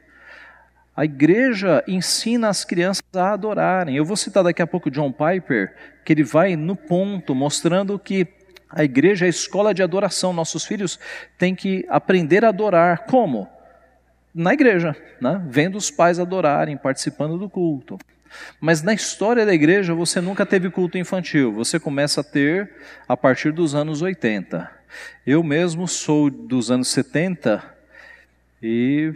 [0.94, 3.94] A igreja ensina as crianças a adorarem.
[3.94, 5.72] Eu vou citar daqui a pouco John Piper,
[6.04, 8.26] que ele vai no ponto, mostrando que
[8.70, 10.32] a igreja é a escola de adoração.
[10.32, 10.98] Nossos filhos
[11.38, 13.06] têm que aprender a adorar.
[13.06, 13.48] Como?
[14.34, 15.42] Na igreja, né?
[15.48, 17.98] vendo os pais adorarem, participando do culto.
[18.60, 22.70] Mas na história da igreja você nunca teve culto infantil, você começa a ter
[23.08, 24.70] a partir dos anos 80.
[25.26, 27.64] Eu mesmo sou dos anos 70
[28.62, 29.12] e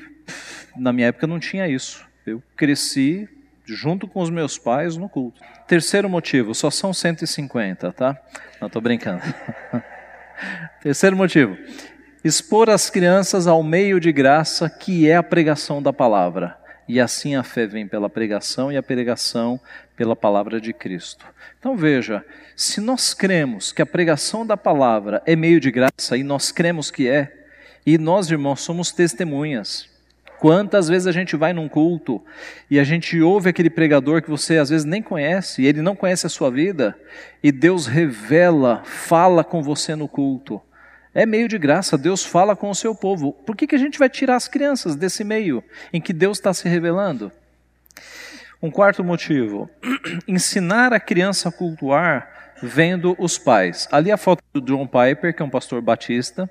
[0.77, 2.07] na minha época não tinha isso.
[2.27, 3.29] Eu cresci
[3.67, 5.41] junto com os meus pais no culto.
[5.73, 8.21] Terceiro motivo, só são 150, tá?
[8.61, 9.23] Não estou brincando.
[10.83, 11.57] Terceiro motivo,
[12.23, 17.37] expor as crianças ao meio de graça que é a pregação da palavra e assim
[17.37, 19.59] a fé vem pela pregação e a pregação
[19.97, 21.25] pela palavra de Cristo.
[21.59, 22.23] Então veja,
[22.55, 26.91] se nós cremos que a pregação da palavra é meio de graça e nós cremos
[26.91, 27.33] que é,
[27.87, 29.89] e nós, irmãos, somos testemunhas.
[30.43, 32.21] Quantas vezes a gente vai num culto
[32.69, 35.95] e a gente ouve aquele pregador que você às vezes nem conhece, e ele não
[35.95, 36.99] conhece a sua vida,
[37.41, 40.61] e Deus revela, fala com você no culto.
[41.15, 43.33] É meio de graça, Deus fala com o seu povo.
[43.33, 46.53] Por que, que a gente vai tirar as crianças desse meio em que Deus está
[46.53, 47.31] se revelando?
[48.61, 49.71] Um quarto motivo:
[50.27, 53.87] ensinar a criança a cultuar vendo os pais.
[53.93, 56.51] Ali a foto do John Piper, que é um pastor batista,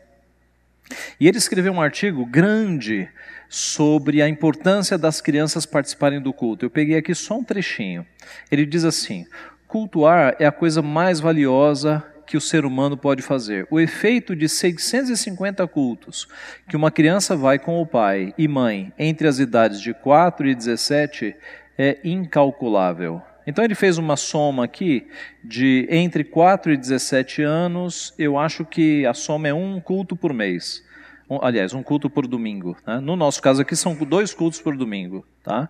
[1.19, 3.09] e ele escreveu um artigo grande
[3.51, 6.63] sobre a importância das crianças participarem do culto.
[6.63, 8.07] Eu peguei aqui só um trechinho.
[8.49, 9.25] Ele diz assim:
[9.67, 13.67] cultuar é a coisa mais valiosa que o ser humano pode fazer.
[13.69, 16.29] O efeito de 650 cultos
[16.69, 20.55] que uma criança vai com o pai e mãe entre as idades de 4 e
[20.55, 21.35] 17
[21.77, 23.21] é incalculável.
[23.45, 25.09] Então ele fez uma soma aqui
[25.43, 30.31] de entre 4 e 17 anos, eu acho que a soma é um culto por
[30.33, 30.89] mês.
[31.31, 32.75] Um, aliás, um culto por domingo.
[32.85, 32.99] Né?
[32.99, 35.25] No nosso caso aqui são dois cultos por domingo.
[35.41, 35.69] Tá?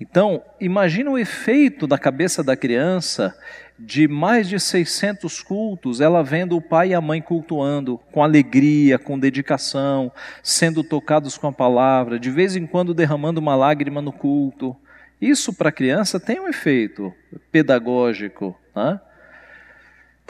[0.00, 3.36] Então, imagina o efeito da cabeça da criança
[3.76, 8.96] de mais de 600 cultos, ela vendo o pai e a mãe cultuando com alegria,
[8.96, 14.12] com dedicação, sendo tocados com a palavra, de vez em quando derramando uma lágrima no
[14.12, 14.76] culto.
[15.20, 17.12] Isso para a criança tem um efeito
[17.50, 19.00] pedagógico, né?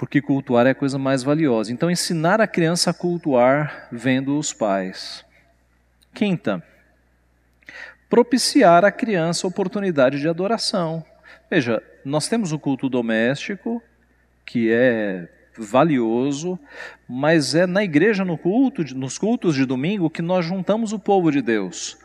[0.03, 1.73] Porque cultuar é a coisa mais valiosa.
[1.73, 5.25] Então, ensinar a criança a cultuar vendo os pais.
[6.13, 6.61] Quinta,
[8.11, 11.05] propiciar à criança oportunidade de adoração.
[11.49, 13.81] Veja, nós temos o culto doméstico,
[14.45, 16.59] que é valioso,
[17.09, 21.31] mas é na igreja, no culto, nos cultos de domingo, que nós juntamos o povo
[21.31, 21.97] de Deus.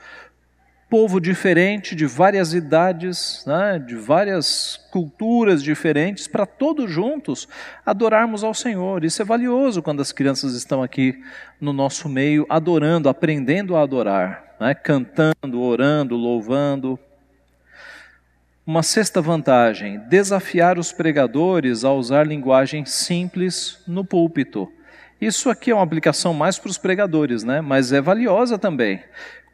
[0.89, 7.47] Povo diferente, de várias idades, né, de várias culturas diferentes, para todos juntos
[7.85, 9.03] adorarmos ao Senhor.
[9.03, 11.21] Isso é valioso quando as crianças estão aqui
[11.59, 16.97] no nosso meio, adorando, aprendendo a adorar, né, cantando, orando, louvando.
[18.65, 24.71] Uma sexta vantagem: desafiar os pregadores a usar linguagem simples no púlpito.
[25.19, 27.59] Isso aqui é uma aplicação mais para os pregadores, né?
[27.59, 29.01] mas é valiosa também.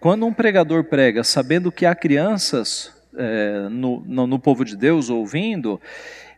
[0.03, 5.09] Quando um pregador prega sabendo que há crianças é, no, no, no povo de Deus
[5.09, 5.79] ouvindo,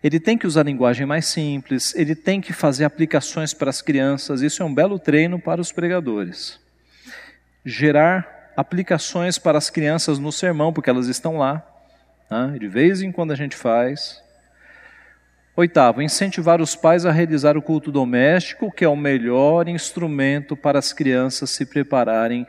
[0.03, 4.43] ele tem que usar linguagem mais simples, ele tem que fazer aplicações para as crianças.
[4.43, 6.59] Isso é um belo treino para os pregadores.
[7.65, 11.65] Gerar aplicações para as crianças no sermão, porque elas estão lá.
[12.29, 12.57] Né?
[12.59, 14.21] De vez em quando a gente faz.
[15.55, 20.77] Oitavo, incentivar os pais a realizar o culto doméstico, que é o melhor instrumento para
[20.77, 22.45] as crianças se prepararem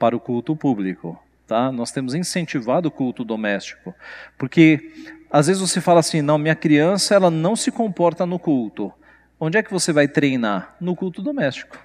[0.00, 1.22] para o culto público.
[1.46, 1.70] Tá?
[1.70, 3.94] Nós temos incentivado o culto doméstico,
[4.38, 8.92] porque às vezes você fala assim, não, minha criança ela não se comporta no culto.
[9.38, 10.74] Onde é que você vai treinar?
[10.80, 11.76] No culto doméstico.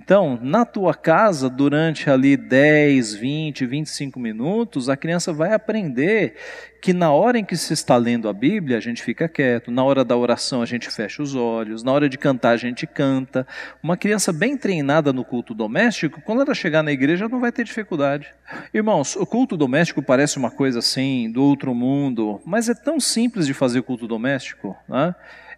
[0.00, 6.36] Então, na tua casa, durante ali 10, 20, 25 minutos, a criança vai aprender
[6.80, 9.82] que na hora em que se está lendo a Bíblia, a gente fica quieto, na
[9.82, 13.44] hora da oração a gente fecha os olhos, na hora de cantar a gente canta.
[13.82, 17.64] Uma criança bem treinada no culto doméstico, quando ela chegar na igreja, não vai ter
[17.64, 18.32] dificuldade.
[18.72, 23.48] Irmãos, o culto doméstico parece uma coisa assim, do outro mundo, mas é tão simples
[23.48, 24.76] de fazer culto doméstico.
[24.88, 25.12] Né?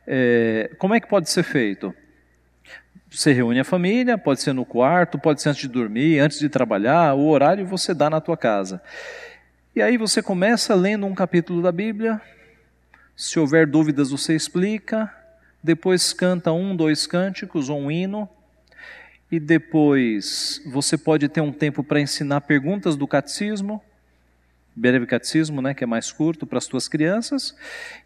[0.07, 1.94] É, como é que pode ser feito?
[3.11, 6.49] Você reúne a família, pode ser no quarto, pode ser antes de dormir, antes de
[6.49, 8.81] trabalhar, o horário você dá na tua casa.
[9.75, 12.23] E aí você começa lendo um capítulo da Bíblia,
[13.16, 15.12] se houver dúvidas você explica,
[15.62, 18.29] depois canta um, dois cânticos ou um hino,
[19.31, 23.83] e depois você pode ter um tempo para ensinar perguntas do catecismo,
[24.81, 27.55] breve catecismo, né, que é mais curto para as tuas crianças,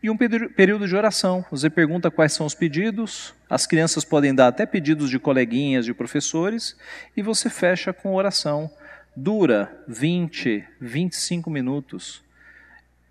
[0.02, 1.44] e um período de oração.
[1.50, 5.94] Você pergunta quais são os pedidos, as crianças podem dar até pedidos de coleguinhas, de
[5.94, 6.76] professores,
[7.16, 8.68] e você fecha com oração.
[9.16, 12.24] Dura 20, 25 minutos,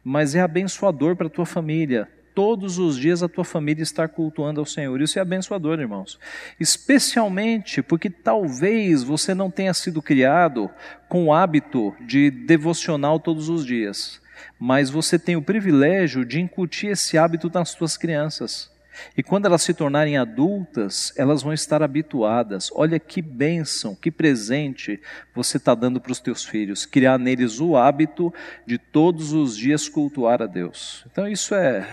[0.04, 4.60] mas é abençoador para a tua família todos os dias a tua família estar cultuando
[4.60, 5.02] ao Senhor.
[5.02, 6.20] Isso é abençoador, irmãos.
[6.60, 10.70] Especialmente porque talvez você não tenha sido criado
[11.08, 14.22] com o hábito de devocional todos os dias,
[14.60, 18.72] mas você tem o privilégio de incutir esse hábito nas tuas crianças.
[19.18, 22.70] E quando elas se tornarem adultas, elas vão estar habituadas.
[22.74, 25.00] Olha que bênção, que presente
[25.34, 26.86] você está dando para os teus filhos.
[26.86, 28.34] Criar neles o hábito
[28.66, 31.04] de todos os dias cultuar a Deus.
[31.12, 31.88] Então, isso é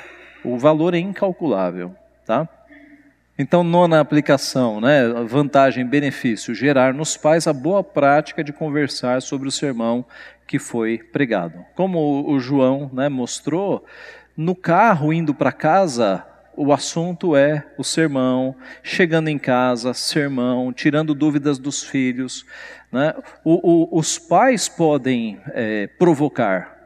[0.45, 2.49] o valor é incalculável, tá?
[3.39, 5.09] Então, nona aplicação, né?
[5.27, 10.05] Vantagem, benefício, gerar nos pais a boa prática de conversar sobre o sermão
[10.47, 11.65] que foi pregado.
[11.75, 13.85] Como o João né, mostrou,
[14.37, 16.23] no carro indo para casa,
[16.55, 22.45] o assunto é o sermão, chegando em casa, sermão, tirando dúvidas dos filhos.
[22.93, 23.15] Né?
[23.43, 26.80] O, o, os pais podem é, provocar?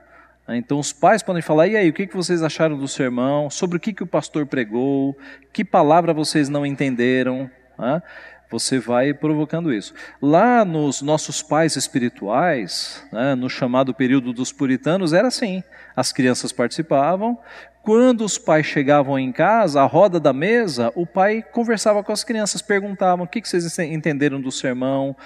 [0.49, 3.49] Então os pais podem falar, e aí, o que vocês acharam do sermão?
[3.49, 5.17] Sobre o que o pastor pregou?
[5.53, 7.51] Que palavra vocês não entenderam?
[7.79, 8.03] Né?
[8.51, 9.95] Você vai provocando isso.
[10.21, 15.63] Lá nos nossos pais espirituais, né, no chamado período dos puritanos, era assim.
[15.97, 17.39] As crianças participavam.
[17.83, 22.23] Quando os pais chegavam em casa, à roda da mesa, o pai conversava com as
[22.23, 25.17] crianças, perguntavam o que vocês entenderam do sermão,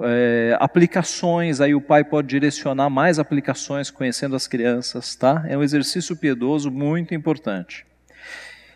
[0.00, 5.44] é, aplicações, aí o pai pode direcionar mais aplicações conhecendo as crianças, tá?
[5.48, 7.86] É um exercício piedoso muito importante.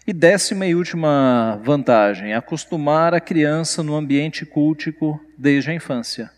[0.06, 6.30] E décima e última vantagem, acostumar a criança no ambiente cultico desde a infância.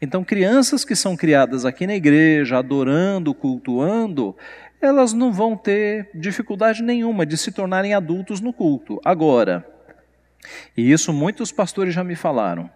[0.00, 4.36] Então, crianças que são criadas aqui na igreja, adorando, cultuando,
[4.80, 9.00] elas não vão ter dificuldade nenhuma de se tornarem adultos no culto.
[9.04, 9.66] Agora,
[10.76, 12.68] e isso muitos pastores já me falaram,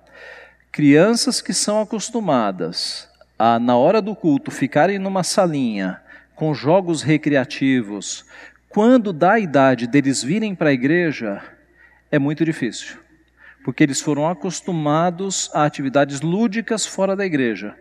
[0.76, 3.08] Crianças que são acostumadas
[3.38, 6.02] a, na hora do culto, ficarem numa salinha
[6.34, 8.26] com jogos recreativos,
[8.68, 11.42] quando dá a idade deles virem para a igreja,
[12.12, 12.98] é muito difícil,
[13.64, 17.74] porque eles foram acostumados a atividades lúdicas fora da igreja.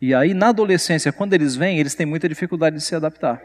[0.00, 3.40] E aí, na adolescência, quando eles vêm, eles têm muita dificuldade de se adaptar.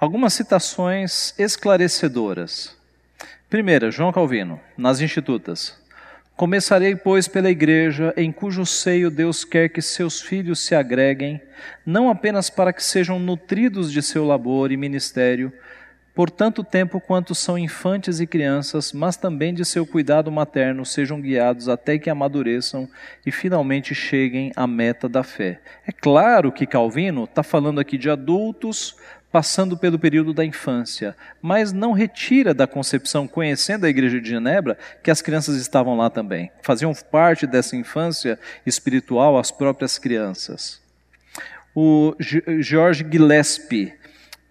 [0.00, 2.74] Algumas citações esclarecedoras.
[3.50, 5.84] Primeira, João Calvino, nas Institutas.
[6.36, 11.40] Começarei, pois, pela igreja, em cujo seio Deus quer que seus filhos se agreguem,
[11.84, 15.50] não apenas para que sejam nutridos de seu labor e ministério,
[16.14, 21.22] por tanto tempo quanto são infantes e crianças, mas também de seu cuidado materno sejam
[21.22, 22.86] guiados até que amadureçam
[23.24, 25.58] e finalmente cheguem à meta da fé.
[25.86, 28.94] É claro que Calvino está falando aqui de adultos
[29.30, 34.78] passando pelo período da infância, mas não retira da concepção, conhecendo a igreja de Genebra,
[35.02, 36.50] que as crianças estavam lá também.
[36.62, 40.80] Faziam parte dessa infância espiritual as próprias crianças.
[41.74, 43.92] O George Gillespie.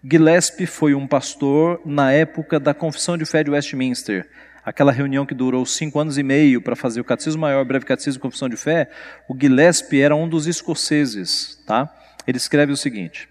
[0.04, 4.30] Gillespie foi um pastor na época da Confissão de Fé de Westminster,
[4.64, 8.20] aquela reunião que durou cinco anos e meio para fazer o Catecismo Maior, Breve Catecismo
[8.20, 8.90] e Confissão de Fé.
[9.28, 11.92] O Gillespie era um dos escoceses, tá?
[12.28, 13.28] Ele escreve o seguinte: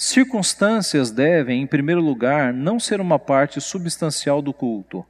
[0.00, 5.04] Circunstâncias devem, em primeiro lugar, não ser uma parte substancial do culto.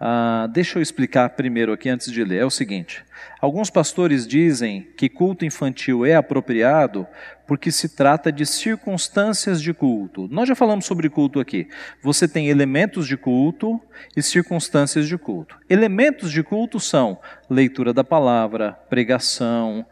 [0.00, 2.40] Ah, deixa eu explicar primeiro aqui antes de ler.
[2.40, 3.04] É o seguinte:
[3.40, 7.06] alguns pastores dizem que culto infantil é apropriado
[7.46, 10.26] porque se trata de circunstâncias de culto.
[10.28, 11.68] Nós já falamos sobre culto aqui.
[12.02, 13.80] Você tem elementos de culto
[14.16, 15.56] e circunstâncias de culto.
[15.70, 17.16] Elementos de culto são
[17.48, 19.86] leitura da palavra, pregação,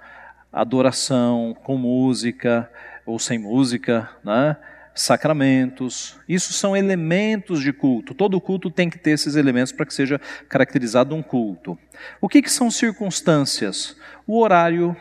[0.53, 2.68] adoração com música
[3.07, 4.57] ou sem música, né?
[4.95, 6.17] sacramentos.
[6.29, 8.15] Isso são elementos de culto.
[8.15, 11.77] Todo culto tem que ter esses elementos para que seja caracterizado um culto.
[12.21, 13.97] O que, que são circunstâncias?
[14.27, 14.97] O horário,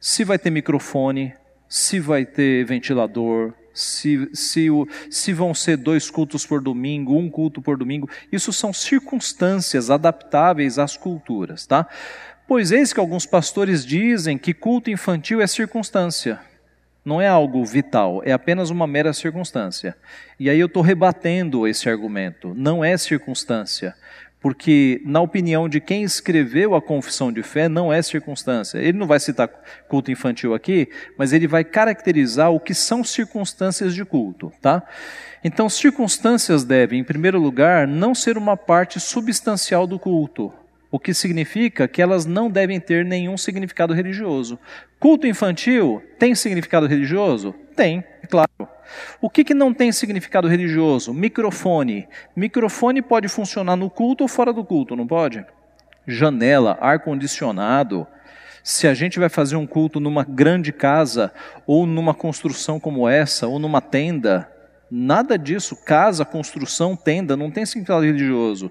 [0.00, 1.34] se vai ter microfone,
[1.68, 4.68] se vai ter ventilador, se, se,
[5.10, 8.08] se vão ser dois cultos por domingo, um culto por domingo.
[8.32, 11.66] Isso são circunstâncias adaptáveis às culturas.
[11.66, 11.86] Tá?
[12.48, 16.40] Pois eis que alguns pastores dizem que culto infantil é circunstância
[17.04, 19.96] não é algo vital, é apenas uma mera circunstância.
[20.40, 22.54] E aí eu estou rebatendo esse argumento.
[22.56, 23.94] Não é circunstância,
[24.40, 28.78] porque, na opinião de quem escreveu a confissão de fé, não é circunstância.
[28.78, 29.48] Ele não vai citar
[29.88, 30.88] culto infantil aqui,
[31.18, 34.82] mas ele vai caracterizar o que são circunstâncias de culto, tá?
[35.42, 40.52] Então, circunstâncias devem, em primeiro lugar, não ser uma parte substancial do culto
[40.94, 44.56] o que significa que elas não devem ter nenhum significado religioso.
[45.00, 47.52] Culto infantil tem significado religioso?
[47.74, 48.48] Tem, é claro.
[49.20, 51.12] O que, que não tem significado religioso?
[51.12, 52.06] Microfone.
[52.36, 55.44] Microfone pode funcionar no culto ou fora do culto, não pode?
[56.06, 58.06] Janela, ar-condicionado.
[58.62, 61.32] Se a gente vai fazer um culto numa grande casa,
[61.66, 64.48] ou numa construção como essa, ou numa tenda,
[64.96, 68.70] Nada disso, casa, construção, tenda, não tem significado religioso.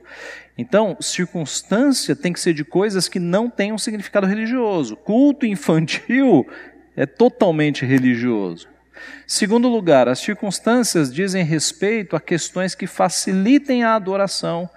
[0.57, 4.95] Então, circunstância tem que ser de coisas que não tenham significado religioso.
[4.95, 6.47] Culto infantil
[6.95, 8.67] é totalmente religioso.
[9.25, 14.69] Segundo lugar, as circunstâncias dizem respeito a questões que facilitem a adoração,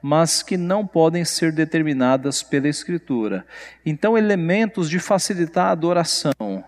[0.00, 3.44] mas que não podem ser determinadas pela Escritura.
[3.84, 6.64] Então, elementos de facilitar a adoração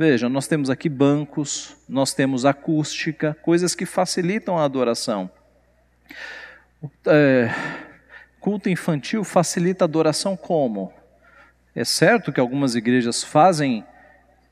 [0.00, 5.30] Veja, nós temos aqui bancos, nós temos acústica, coisas que facilitam a adoração.
[7.06, 7.50] É,
[8.40, 10.92] culto infantil facilita a adoração como?
[11.74, 13.84] É certo que algumas igrejas fazem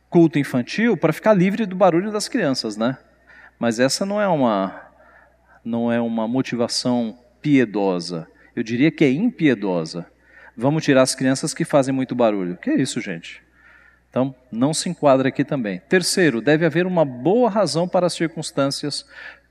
[0.08, 2.96] culto infantil para ficar livre do barulho das crianças, né?
[3.58, 4.88] Mas essa não é uma
[5.64, 8.26] não é uma motivação piedosa.
[8.54, 10.06] Eu diria que é impiedosa.
[10.56, 12.56] Vamos tirar as crianças que fazem muito barulho.
[12.56, 13.42] Que é isso, gente?
[14.08, 15.80] Então, não se enquadra aqui também.
[15.88, 19.06] Terceiro, deve haver uma boa razão para as circunstâncias,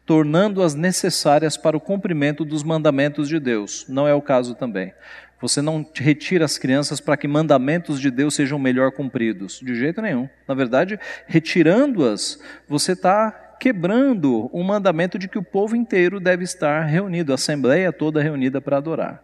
[0.08, 3.86] tornando-as necessárias para o cumprimento dos mandamentos de Deus.
[3.90, 4.94] Não é o caso também.
[5.42, 9.60] Você não retira as crianças para que mandamentos de Deus sejam melhor cumpridos.
[9.60, 10.28] De jeito nenhum.
[10.48, 10.98] Na verdade,
[11.28, 17.36] retirando-as, você está quebrando o mandamento de que o povo inteiro deve estar reunido, a
[17.36, 19.22] assembleia toda reunida para adorar.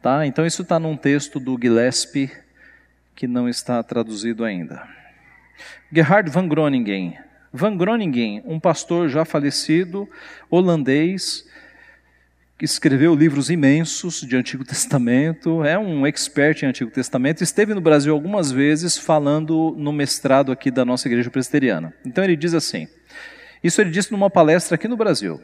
[0.00, 0.24] Tá?
[0.24, 2.30] Então, isso está num texto do Gillespie
[3.14, 4.82] que não está traduzido ainda.
[5.92, 7.14] Gerhard van Groningen.
[7.56, 10.08] Van Groningen, um pastor já falecido,
[10.50, 11.46] holandês,
[12.58, 17.80] que escreveu livros imensos de Antigo Testamento, é um expert em Antigo Testamento, esteve no
[17.80, 21.94] Brasil algumas vezes falando no mestrado aqui da nossa igreja presbiteriana.
[22.04, 22.88] Então ele diz assim:
[23.62, 25.40] Isso ele disse numa palestra aqui no Brasil.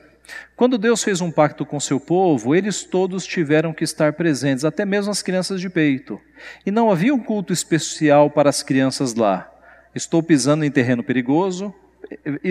[0.57, 4.85] Quando Deus fez um pacto com seu povo, eles todos tiveram que estar presentes, até
[4.85, 6.21] mesmo as crianças de peito.
[6.67, 9.49] E não havia um culto especial para as crianças lá.
[9.95, 11.73] Estou pisando em terreno perigoso.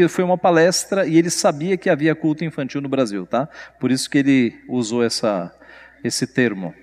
[0.10, 3.48] Foi uma palestra e ele sabia que havia culto infantil no Brasil, tá?
[3.80, 5.54] Por isso que ele usou essa,
[6.04, 6.74] esse termo.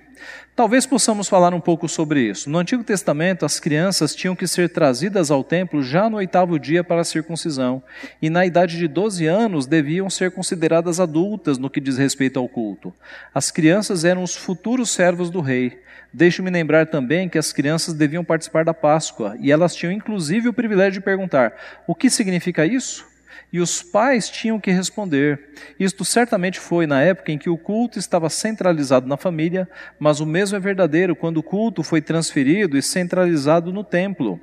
[0.57, 2.49] Talvez possamos falar um pouco sobre isso.
[2.49, 6.83] No Antigo Testamento, as crianças tinham que ser trazidas ao templo já no oitavo dia
[6.83, 7.83] para a circuncisão,
[8.19, 12.49] e na idade de 12 anos deviam ser consideradas adultas no que diz respeito ao
[12.49, 12.91] culto.
[13.35, 15.79] As crianças eram os futuros servos do rei.
[16.17, 20.53] Deixe-me lembrar também que as crianças deviam participar da Páscoa, e elas tinham inclusive o
[20.53, 21.53] privilégio de perguntar:
[21.85, 23.05] o que significa isso?
[23.53, 25.39] e os pais tinham que responder.
[25.79, 30.25] Isto certamente foi na época em que o culto estava centralizado na família, mas o
[30.25, 34.41] mesmo é verdadeiro quando o culto foi transferido e centralizado no templo.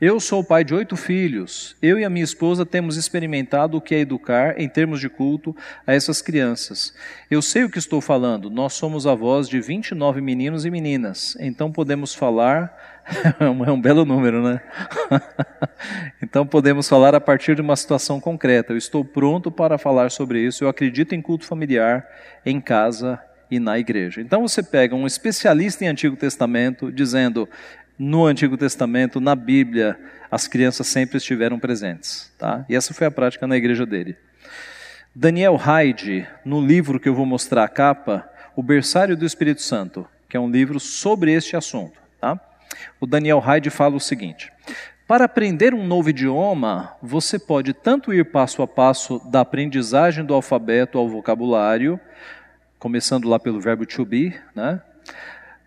[0.00, 1.76] Eu sou o pai de oito filhos.
[1.80, 5.56] Eu e a minha esposa temos experimentado o que é educar, em termos de culto,
[5.86, 6.94] a essas crianças.
[7.30, 8.50] Eu sei o que estou falando.
[8.50, 11.36] Nós somos avós de 29 meninos e meninas.
[11.40, 12.76] Então podemos falar.
[13.38, 14.60] é um belo número, né?
[16.22, 18.72] então podemos falar a partir de uma situação concreta.
[18.72, 20.64] Eu estou pronto para falar sobre isso.
[20.64, 22.06] Eu acredito em culto familiar,
[22.44, 24.20] em casa e na igreja.
[24.20, 27.48] Então você pega um especialista em Antigo Testamento dizendo:
[27.98, 29.98] no Antigo Testamento, na Bíblia,
[30.30, 32.32] as crianças sempre estiveram presentes.
[32.38, 32.64] Tá?
[32.68, 34.16] E essa foi a prática na igreja dele.
[35.14, 40.06] Daniel Hyde, no livro que eu vou mostrar a capa, O Berçário do Espírito Santo,
[40.28, 42.00] que é um livro sobre este assunto.
[42.20, 42.38] Tá?
[43.00, 44.52] O Daniel Hyde fala o seguinte:
[45.06, 50.34] para aprender um novo idioma, você pode tanto ir passo a passo da aprendizagem do
[50.34, 52.00] alfabeto ao vocabulário,
[52.78, 54.80] começando lá pelo verbo to be, né?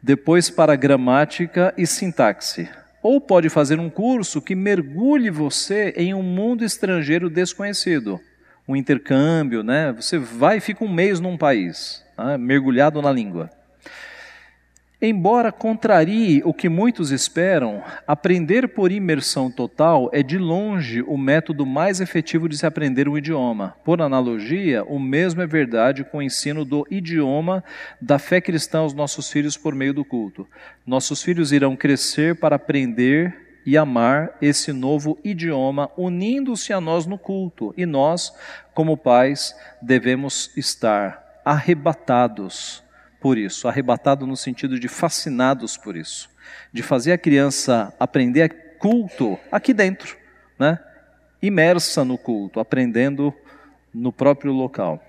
[0.01, 2.69] Depois para gramática e sintaxe.
[3.01, 8.19] Ou pode fazer um curso que mergulhe você em um mundo estrangeiro desconhecido.
[8.67, 9.93] Um intercâmbio, né?
[9.93, 12.37] Você vai e fica um mês num país, né?
[12.37, 13.49] mergulhado na língua.
[14.99, 21.67] Embora contrarie o que muitos esperam, aprender por imersão total é de longe o método
[21.67, 23.75] mais efetivo de se aprender um idioma.
[23.85, 27.63] Por analogia, o mesmo é verdade com o ensino do idioma
[28.01, 30.47] da fé cristã aos nossos filhos por meio do culto.
[30.83, 37.19] Nossos filhos irão crescer para aprender e amar esse novo idioma, unindo-se a nós no
[37.19, 38.33] culto, e nós,
[38.73, 42.86] como pais, devemos estar arrebatados
[43.19, 46.29] por isso, arrebatado no sentido de fascinados por isso,
[46.71, 50.15] de fazer a criança aprender culto aqui dentro,
[50.59, 50.79] né?
[51.41, 53.33] imersa no culto, aprendendo
[53.93, 55.03] no próprio local.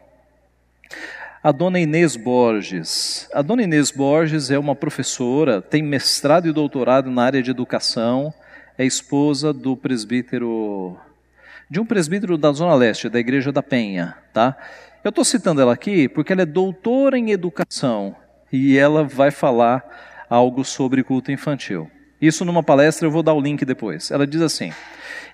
[1.42, 3.28] A dona Inês Borges.
[3.32, 8.32] A dona Inês Borges é uma professora, tem mestrado e doutorado na área de educação,
[8.76, 10.98] é esposa do presbítero,
[11.70, 14.56] de um presbítero da Zona Leste, da Igreja da Penha, tá?
[15.04, 18.16] Eu estou citando ela aqui porque ela é doutora em educação
[18.52, 19.84] e ela vai falar
[20.28, 21.88] algo sobre culto infantil.
[22.20, 24.10] Isso numa palestra, eu vou dar o link depois.
[24.10, 24.72] Ela diz assim: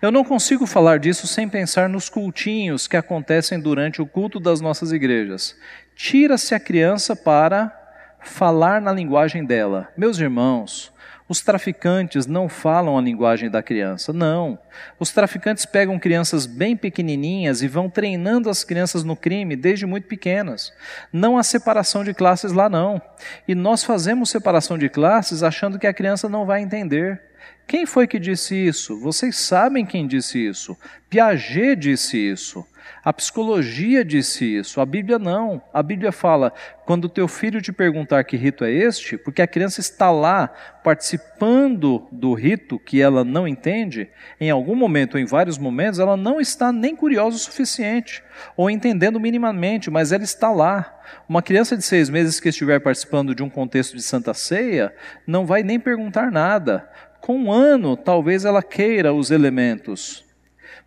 [0.03, 4.61] Eu não consigo falar disso sem pensar nos cultinhos que acontecem durante o culto das
[4.61, 5.57] nossas igrejas.
[5.97, 7.73] Tira-se a criança para
[8.21, 9.89] falar na linguagem dela.
[9.97, 10.93] Meus irmãos,
[11.27, 14.59] os traficantes não falam a linguagem da criança, não.
[14.99, 20.07] Os traficantes pegam crianças bem pequenininhas e vão treinando as crianças no crime desde muito
[20.07, 20.71] pequenas.
[21.11, 23.01] Não há separação de classes lá, não.
[23.49, 27.21] E nós fazemos separação de classes achando que a criança não vai entender.
[27.67, 29.01] Quem foi que disse isso?
[29.01, 30.77] Vocês sabem quem disse isso.
[31.09, 32.67] Piaget disse isso.
[33.05, 35.63] A psicologia disse isso, a Bíblia não.
[35.73, 36.53] A Bíblia fala:
[36.85, 40.49] quando o teu filho te perguntar que rito é este, porque a criança está lá
[40.83, 44.09] participando do rito que ela não entende,
[44.41, 48.23] em algum momento ou em vários momentos, ela não está nem curiosa o suficiente,
[48.57, 51.01] ou entendendo minimamente, mas ela está lá.
[51.29, 54.95] Uma criança de seis meses que estiver participando de um contexto de Santa Ceia
[55.27, 56.89] não vai nem perguntar nada.
[57.21, 60.25] Com um ano, talvez ela queira os elementos,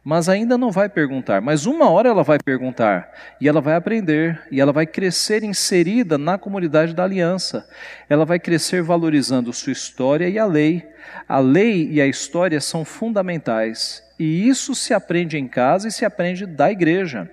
[0.09, 1.41] mas ainda não vai perguntar.
[1.41, 6.17] Mas uma hora ela vai perguntar, e ela vai aprender, e ela vai crescer inserida
[6.17, 7.67] na comunidade da aliança.
[8.07, 10.87] Ela vai crescer valorizando sua história e a lei.
[11.27, 16.05] A lei e a história são fundamentais, e isso se aprende em casa e se
[16.05, 17.29] aprende da igreja.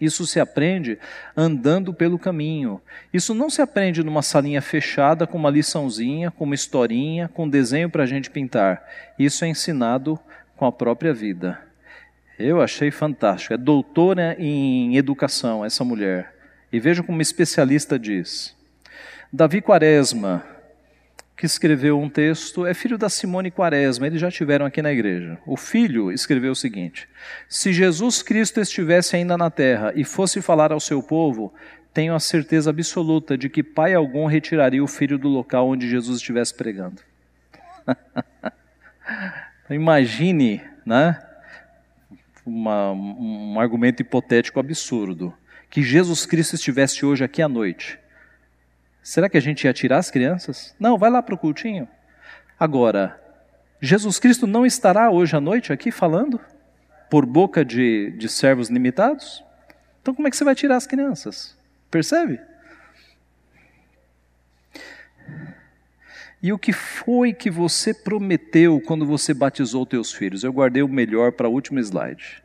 [0.00, 0.98] Isso se aprende
[1.36, 2.80] andando pelo caminho.
[3.14, 7.48] Isso não se aprende numa salinha fechada com uma liçãozinha, com uma historinha, com um
[7.48, 8.82] desenho para a gente pintar.
[9.16, 10.18] Isso é ensinado
[10.56, 11.65] com a própria vida.
[12.38, 13.54] Eu achei fantástico.
[13.54, 16.34] É doutora em educação, essa mulher.
[16.72, 18.54] E veja como especialista diz.
[19.32, 20.44] Davi Quaresma,
[21.36, 25.38] que escreveu um texto, é filho da Simone Quaresma, eles já tiveram aqui na igreja.
[25.46, 27.08] O filho escreveu o seguinte:
[27.48, 31.52] Se Jesus Cristo estivesse ainda na terra e fosse falar ao seu povo,
[31.92, 36.18] tenho a certeza absoluta de que pai algum retiraria o filho do local onde Jesus
[36.18, 37.00] estivesse pregando.
[39.70, 41.25] Imagine, né?
[42.46, 45.34] Uma, um argumento hipotético absurdo.
[45.68, 47.98] Que Jesus Cristo estivesse hoje aqui à noite.
[49.02, 50.74] Será que a gente ia tirar as crianças?
[50.78, 51.88] Não, vai lá para o cultinho.
[52.58, 53.20] Agora,
[53.80, 56.40] Jesus Cristo não estará hoje à noite aqui falando?
[57.10, 59.44] Por boca de, de servos limitados?
[60.00, 61.56] Então, como é que você vai tirar as crianças?
[61.90, 62.40] Percebe?
[66.46, 70.44] E o que foi que você prometeu quando você batizou teus filhos?
[70.44, 72.40] Eu guardei o melhor para o último slide.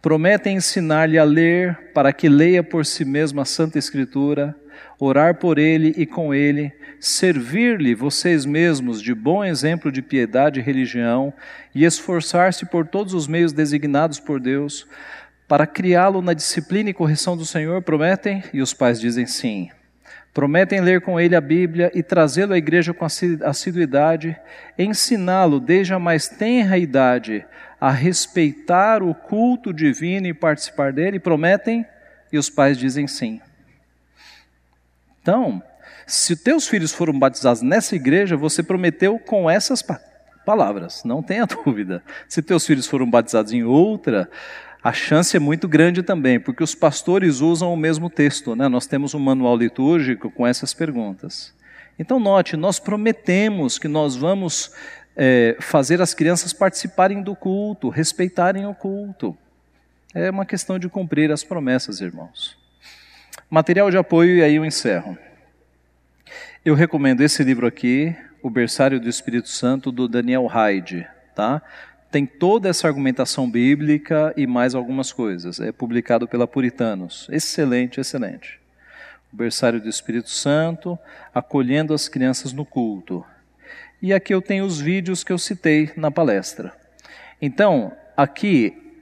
[0.00, 4.56] Prometem ensinar-lhe a ler, para que leia por si mesmo a Santa Escritura,
[4.98, 10.62] orar por ele e com ele, servir-lhe vocês mesmos de bom exemplo de piedade e
[10.62, 11.30] religião,
[11.74, 14.86] e esforçar-se por todos os meios designados por Deus,
[15.46, 18.42] para criá-lo na disciplina e correção do Senhor, prometem?
[18.54, 19.68] E os pais dizem sim.
[20.36, 24.38] Prometem ler com ele a Bíblia e trazê-lo à igreja com assiduidade,
[24.78, 27.42] ensiná-lo desde a mais tenra idade
[27.80, 31.18] a respeitar o culto divino e participar dele?
[31.18, 31.86] Prometem?
[32.30, 33.40] E os pais dizem sim.
[35.22, 35.62] Então,
[36.06, 39.82] se teus filhos foram batizados nessa igreja, você prometeu com essas
[40.44, 42.02] palavras, não tenha dúvida.
[42.28, 44.28] Se teus filhos foram batizados em outra,
[44.86, 48.68] a chance é muito grande também, porque os pastores usam o mesmo texto, né?
[48.68, 51.52] Nós temos um manual litúrgico com essas perguntas.
[51.98, 54.70] Então, note, nós prometemos que nós vamos
[55.16, 59.36] é, fazer as crianças participarem do culto, respeitarem o culto.
[60.14, 62.56] É uma questão de cumprir as promessas, irmãos.
[63.50, 65.18] Material de apoio, e aí eu encerro.
[66.64, 71.08] Eu recomendo esse livro aqui, O Berçário do Espírito Santo, do Daniel Hyde.
[71.34, 71.60] Tá?
[72.16, 75.60] Tem toda essa argumentação bíblica e mais algumas coisas.
[75.60, 77.28] É publicado pela Puritanos.
[77.30, 78.58] Excelente, excelente.
[79.30, 80.98] O berçário do Espírito Santo,
[81.34, 83.22] acolhendo as crianças no culto.
[84.00, 86.72] E aqui eu tenho os vídeos que eu citei na palestra.
[87.38, 88.94] Então, aqui,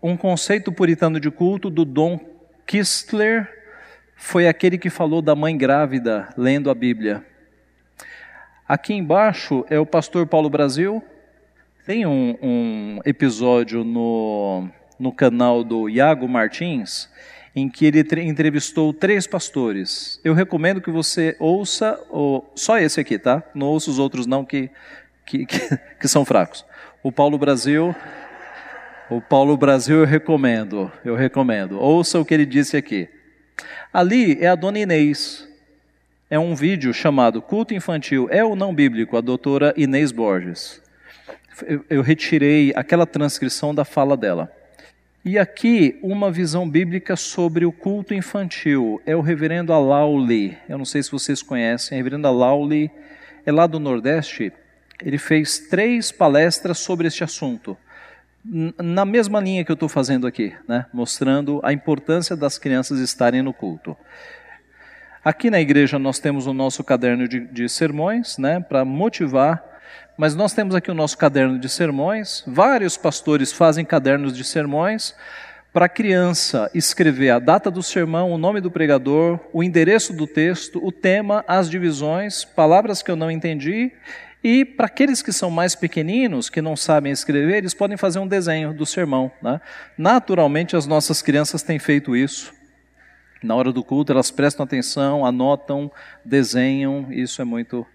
[0.00, 2.20] um conceito puritano de culto do Dom
[2.68, 3.48] Kistler
[4.14, 7.26] foi aquele que falou da mãe grávida lendo a Bíblia.
[8.68, 11.02] Aqui embaixo é o pastor Paulo Brasil,
[11.90, 17.08] tem um, um episódio no, no canal do Iago Martins
[17.52, 20.20] em que ele entrevistou três pastores.
[20.22, 23.42] Eu recomendo que você ouça o, só esse aqui, tá?
[23.52, 24.70] Não ouça os outros não que,
[25.26, 25.58] que, que,
[25.98, 26.64] que são fracos.
[27.02, 27.92] O Paulo Brasil,
[29.10, 31.76] o Paulo Brasil eu recomendo, eu recomendo.
[31.76, 33.08] Ouça o que ele disse aqui.
[33.92, 35.44] Ali é a dona Inês.
[36.30, 40.80] É um vídeo chamado Culto Infantil é ou não bíblico, a doutora Inês Borges
[41.66, 44.52] eu, eu retirei aquela transcrição da fala dela.
[45.24, 49.02] E aqui, uma visão bíblica sobre o culto infantil.
[49.04, 50.56] É o reverendo Alauli.
[50.68, 51.96] Eu não sei se vocês conhecem.
[51.96, 52.90] O reverendo Alauli
[53.44, 54.50] é lá do Nordeste.
[55.02, 57.76] Ele fez três palestras sobre este assunto.
[58.42, 60.86] Na mesma linha que eu estou fazendo aqui, né?
[60.92, 63.94] mostrando a importância das crianças estarem no culto.
[65.22, 69.62] Aqui na igreja nós temos o nosso caderno de, de sermões, né, para motivar
[70.20, 72.44] mas nós temos aqui o nosso caderno de sermões.
[72.46, 75.14] Vários pastores fazem cadernos de sermões
[75.72, 80.26] para a criança escrever a data do sermão, o nome do pregador, o endereço do
[80.26, 83.92] texto, o tema, as divisões, palavras que eu não entendi.
[84.44, 88.28] E para aqueles que são mais pequeninos, que não sabem escrever, eles podem fazer um
[88.28, 89.32] desenho do sermão.
[89.40, 89.58] Né?
[89.96, 92.52] Naturalmente, as nossas crianças têm feito isso.
[93.42, 95.90] Na hora do culto, elas prestam atenção, anotam,
[96.22, 97.86] desenham, isso é muito,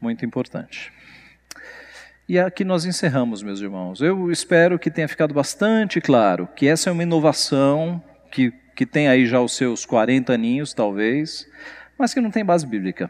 [0.00, 0.95] muito importante.
[2.28, 4.00] E aqui nós encerramos, meus irmãos.
[4.00, 8.02] Eu espero que tenha ficado bastante claro que essa é uma inovação
[8.32, 11.48] que, que tem aí já os seus 40 aninhos, talvez,
[11.96, 13.08] mas que não tem base bíblica.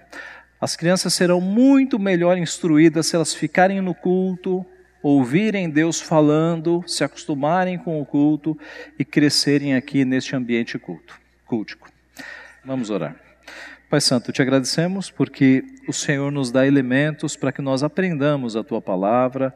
[0.60, 4.66] As crianças serão muito melhor instruídas se elas ficarem no culto,
[5.02, 8.54] ouvirem Deus falando, se acostumarem com o culto
[8.98, 11.88] e crescerem aqui neste ambiente culto, cultico.
[12.62, 13.16] Vamos orar.
[13.88, 18.64] Pai Santo, te agradecemos porque o Senhor nos dá elementos para que nós aprendamos a
[18.64, 19.54] tua palavra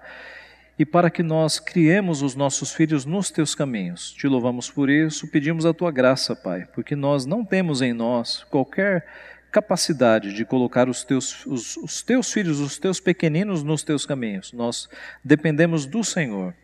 [0.78, 4.12] e para que nós criemos os nossos filhos nos teus caminhos.
[4.12, 8.44] Te louvamos por isso, pedimos a tua graça, Pai, porque nós não temos em nós
[8.44, 9.04] qualquer
[9.50, 14.52] capacidade de colocar os teus, os, os teus filhos, os teus pequeninos nos teus caminhos.
[14.52, 14.88] Nós
[15.24, 16.54] dependemos do Senhor.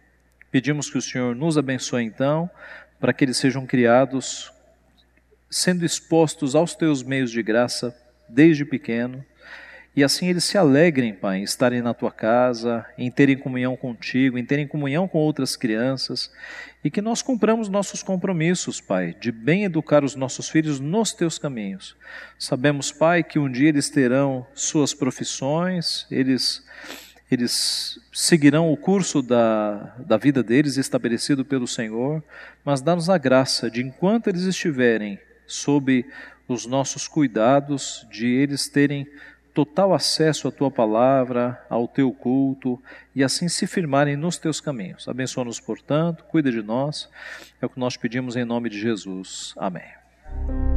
[0.53, 2.49] Pedimos que o Senhor nos abençoe então,
[3.01, 4.53] para que eles sejam criados
[5.49, 7.97] sendo expostos aos teus meios de graça
[8.29, 9.25] desde pequeno,
[9.97, 14.37] e assim eles se alegrem, Pai, em estarem na tua casa, em terem comunhão contigo,
[14.37, 16.31] em terem comunhão com outras crianças,
[16.85, 21.39] e que nós cumpramos nossos compromissos, Pai, de bem educar os nossos filhos nos teus
[21.39, 21.97] caminhos.
[22.39, 26.63] Sabemos, Pai, que um dia eles terão suas profissões, eles
[27.29, 32.23] eles seguirão o curso da, da vida deles estabelecido pelo Senhor,
[32.65, 36.05] mas dá-nos a graça de, enquanto eles estiverem sob
[36.49, 39.07] os nossos cuidados, de eles terem
[39.57, 42.81] total acesso à tua palavra, ao teu culto
[43.15, 45.09] e assim se firmarem nos teus caminhos.
[45.09, 47.09] Abençoa-nos, portanto, cuida de nós.
[47.61, 49.55] É o que nós pedimos em nome de Jesus.
[49.57, 50.76] Amém.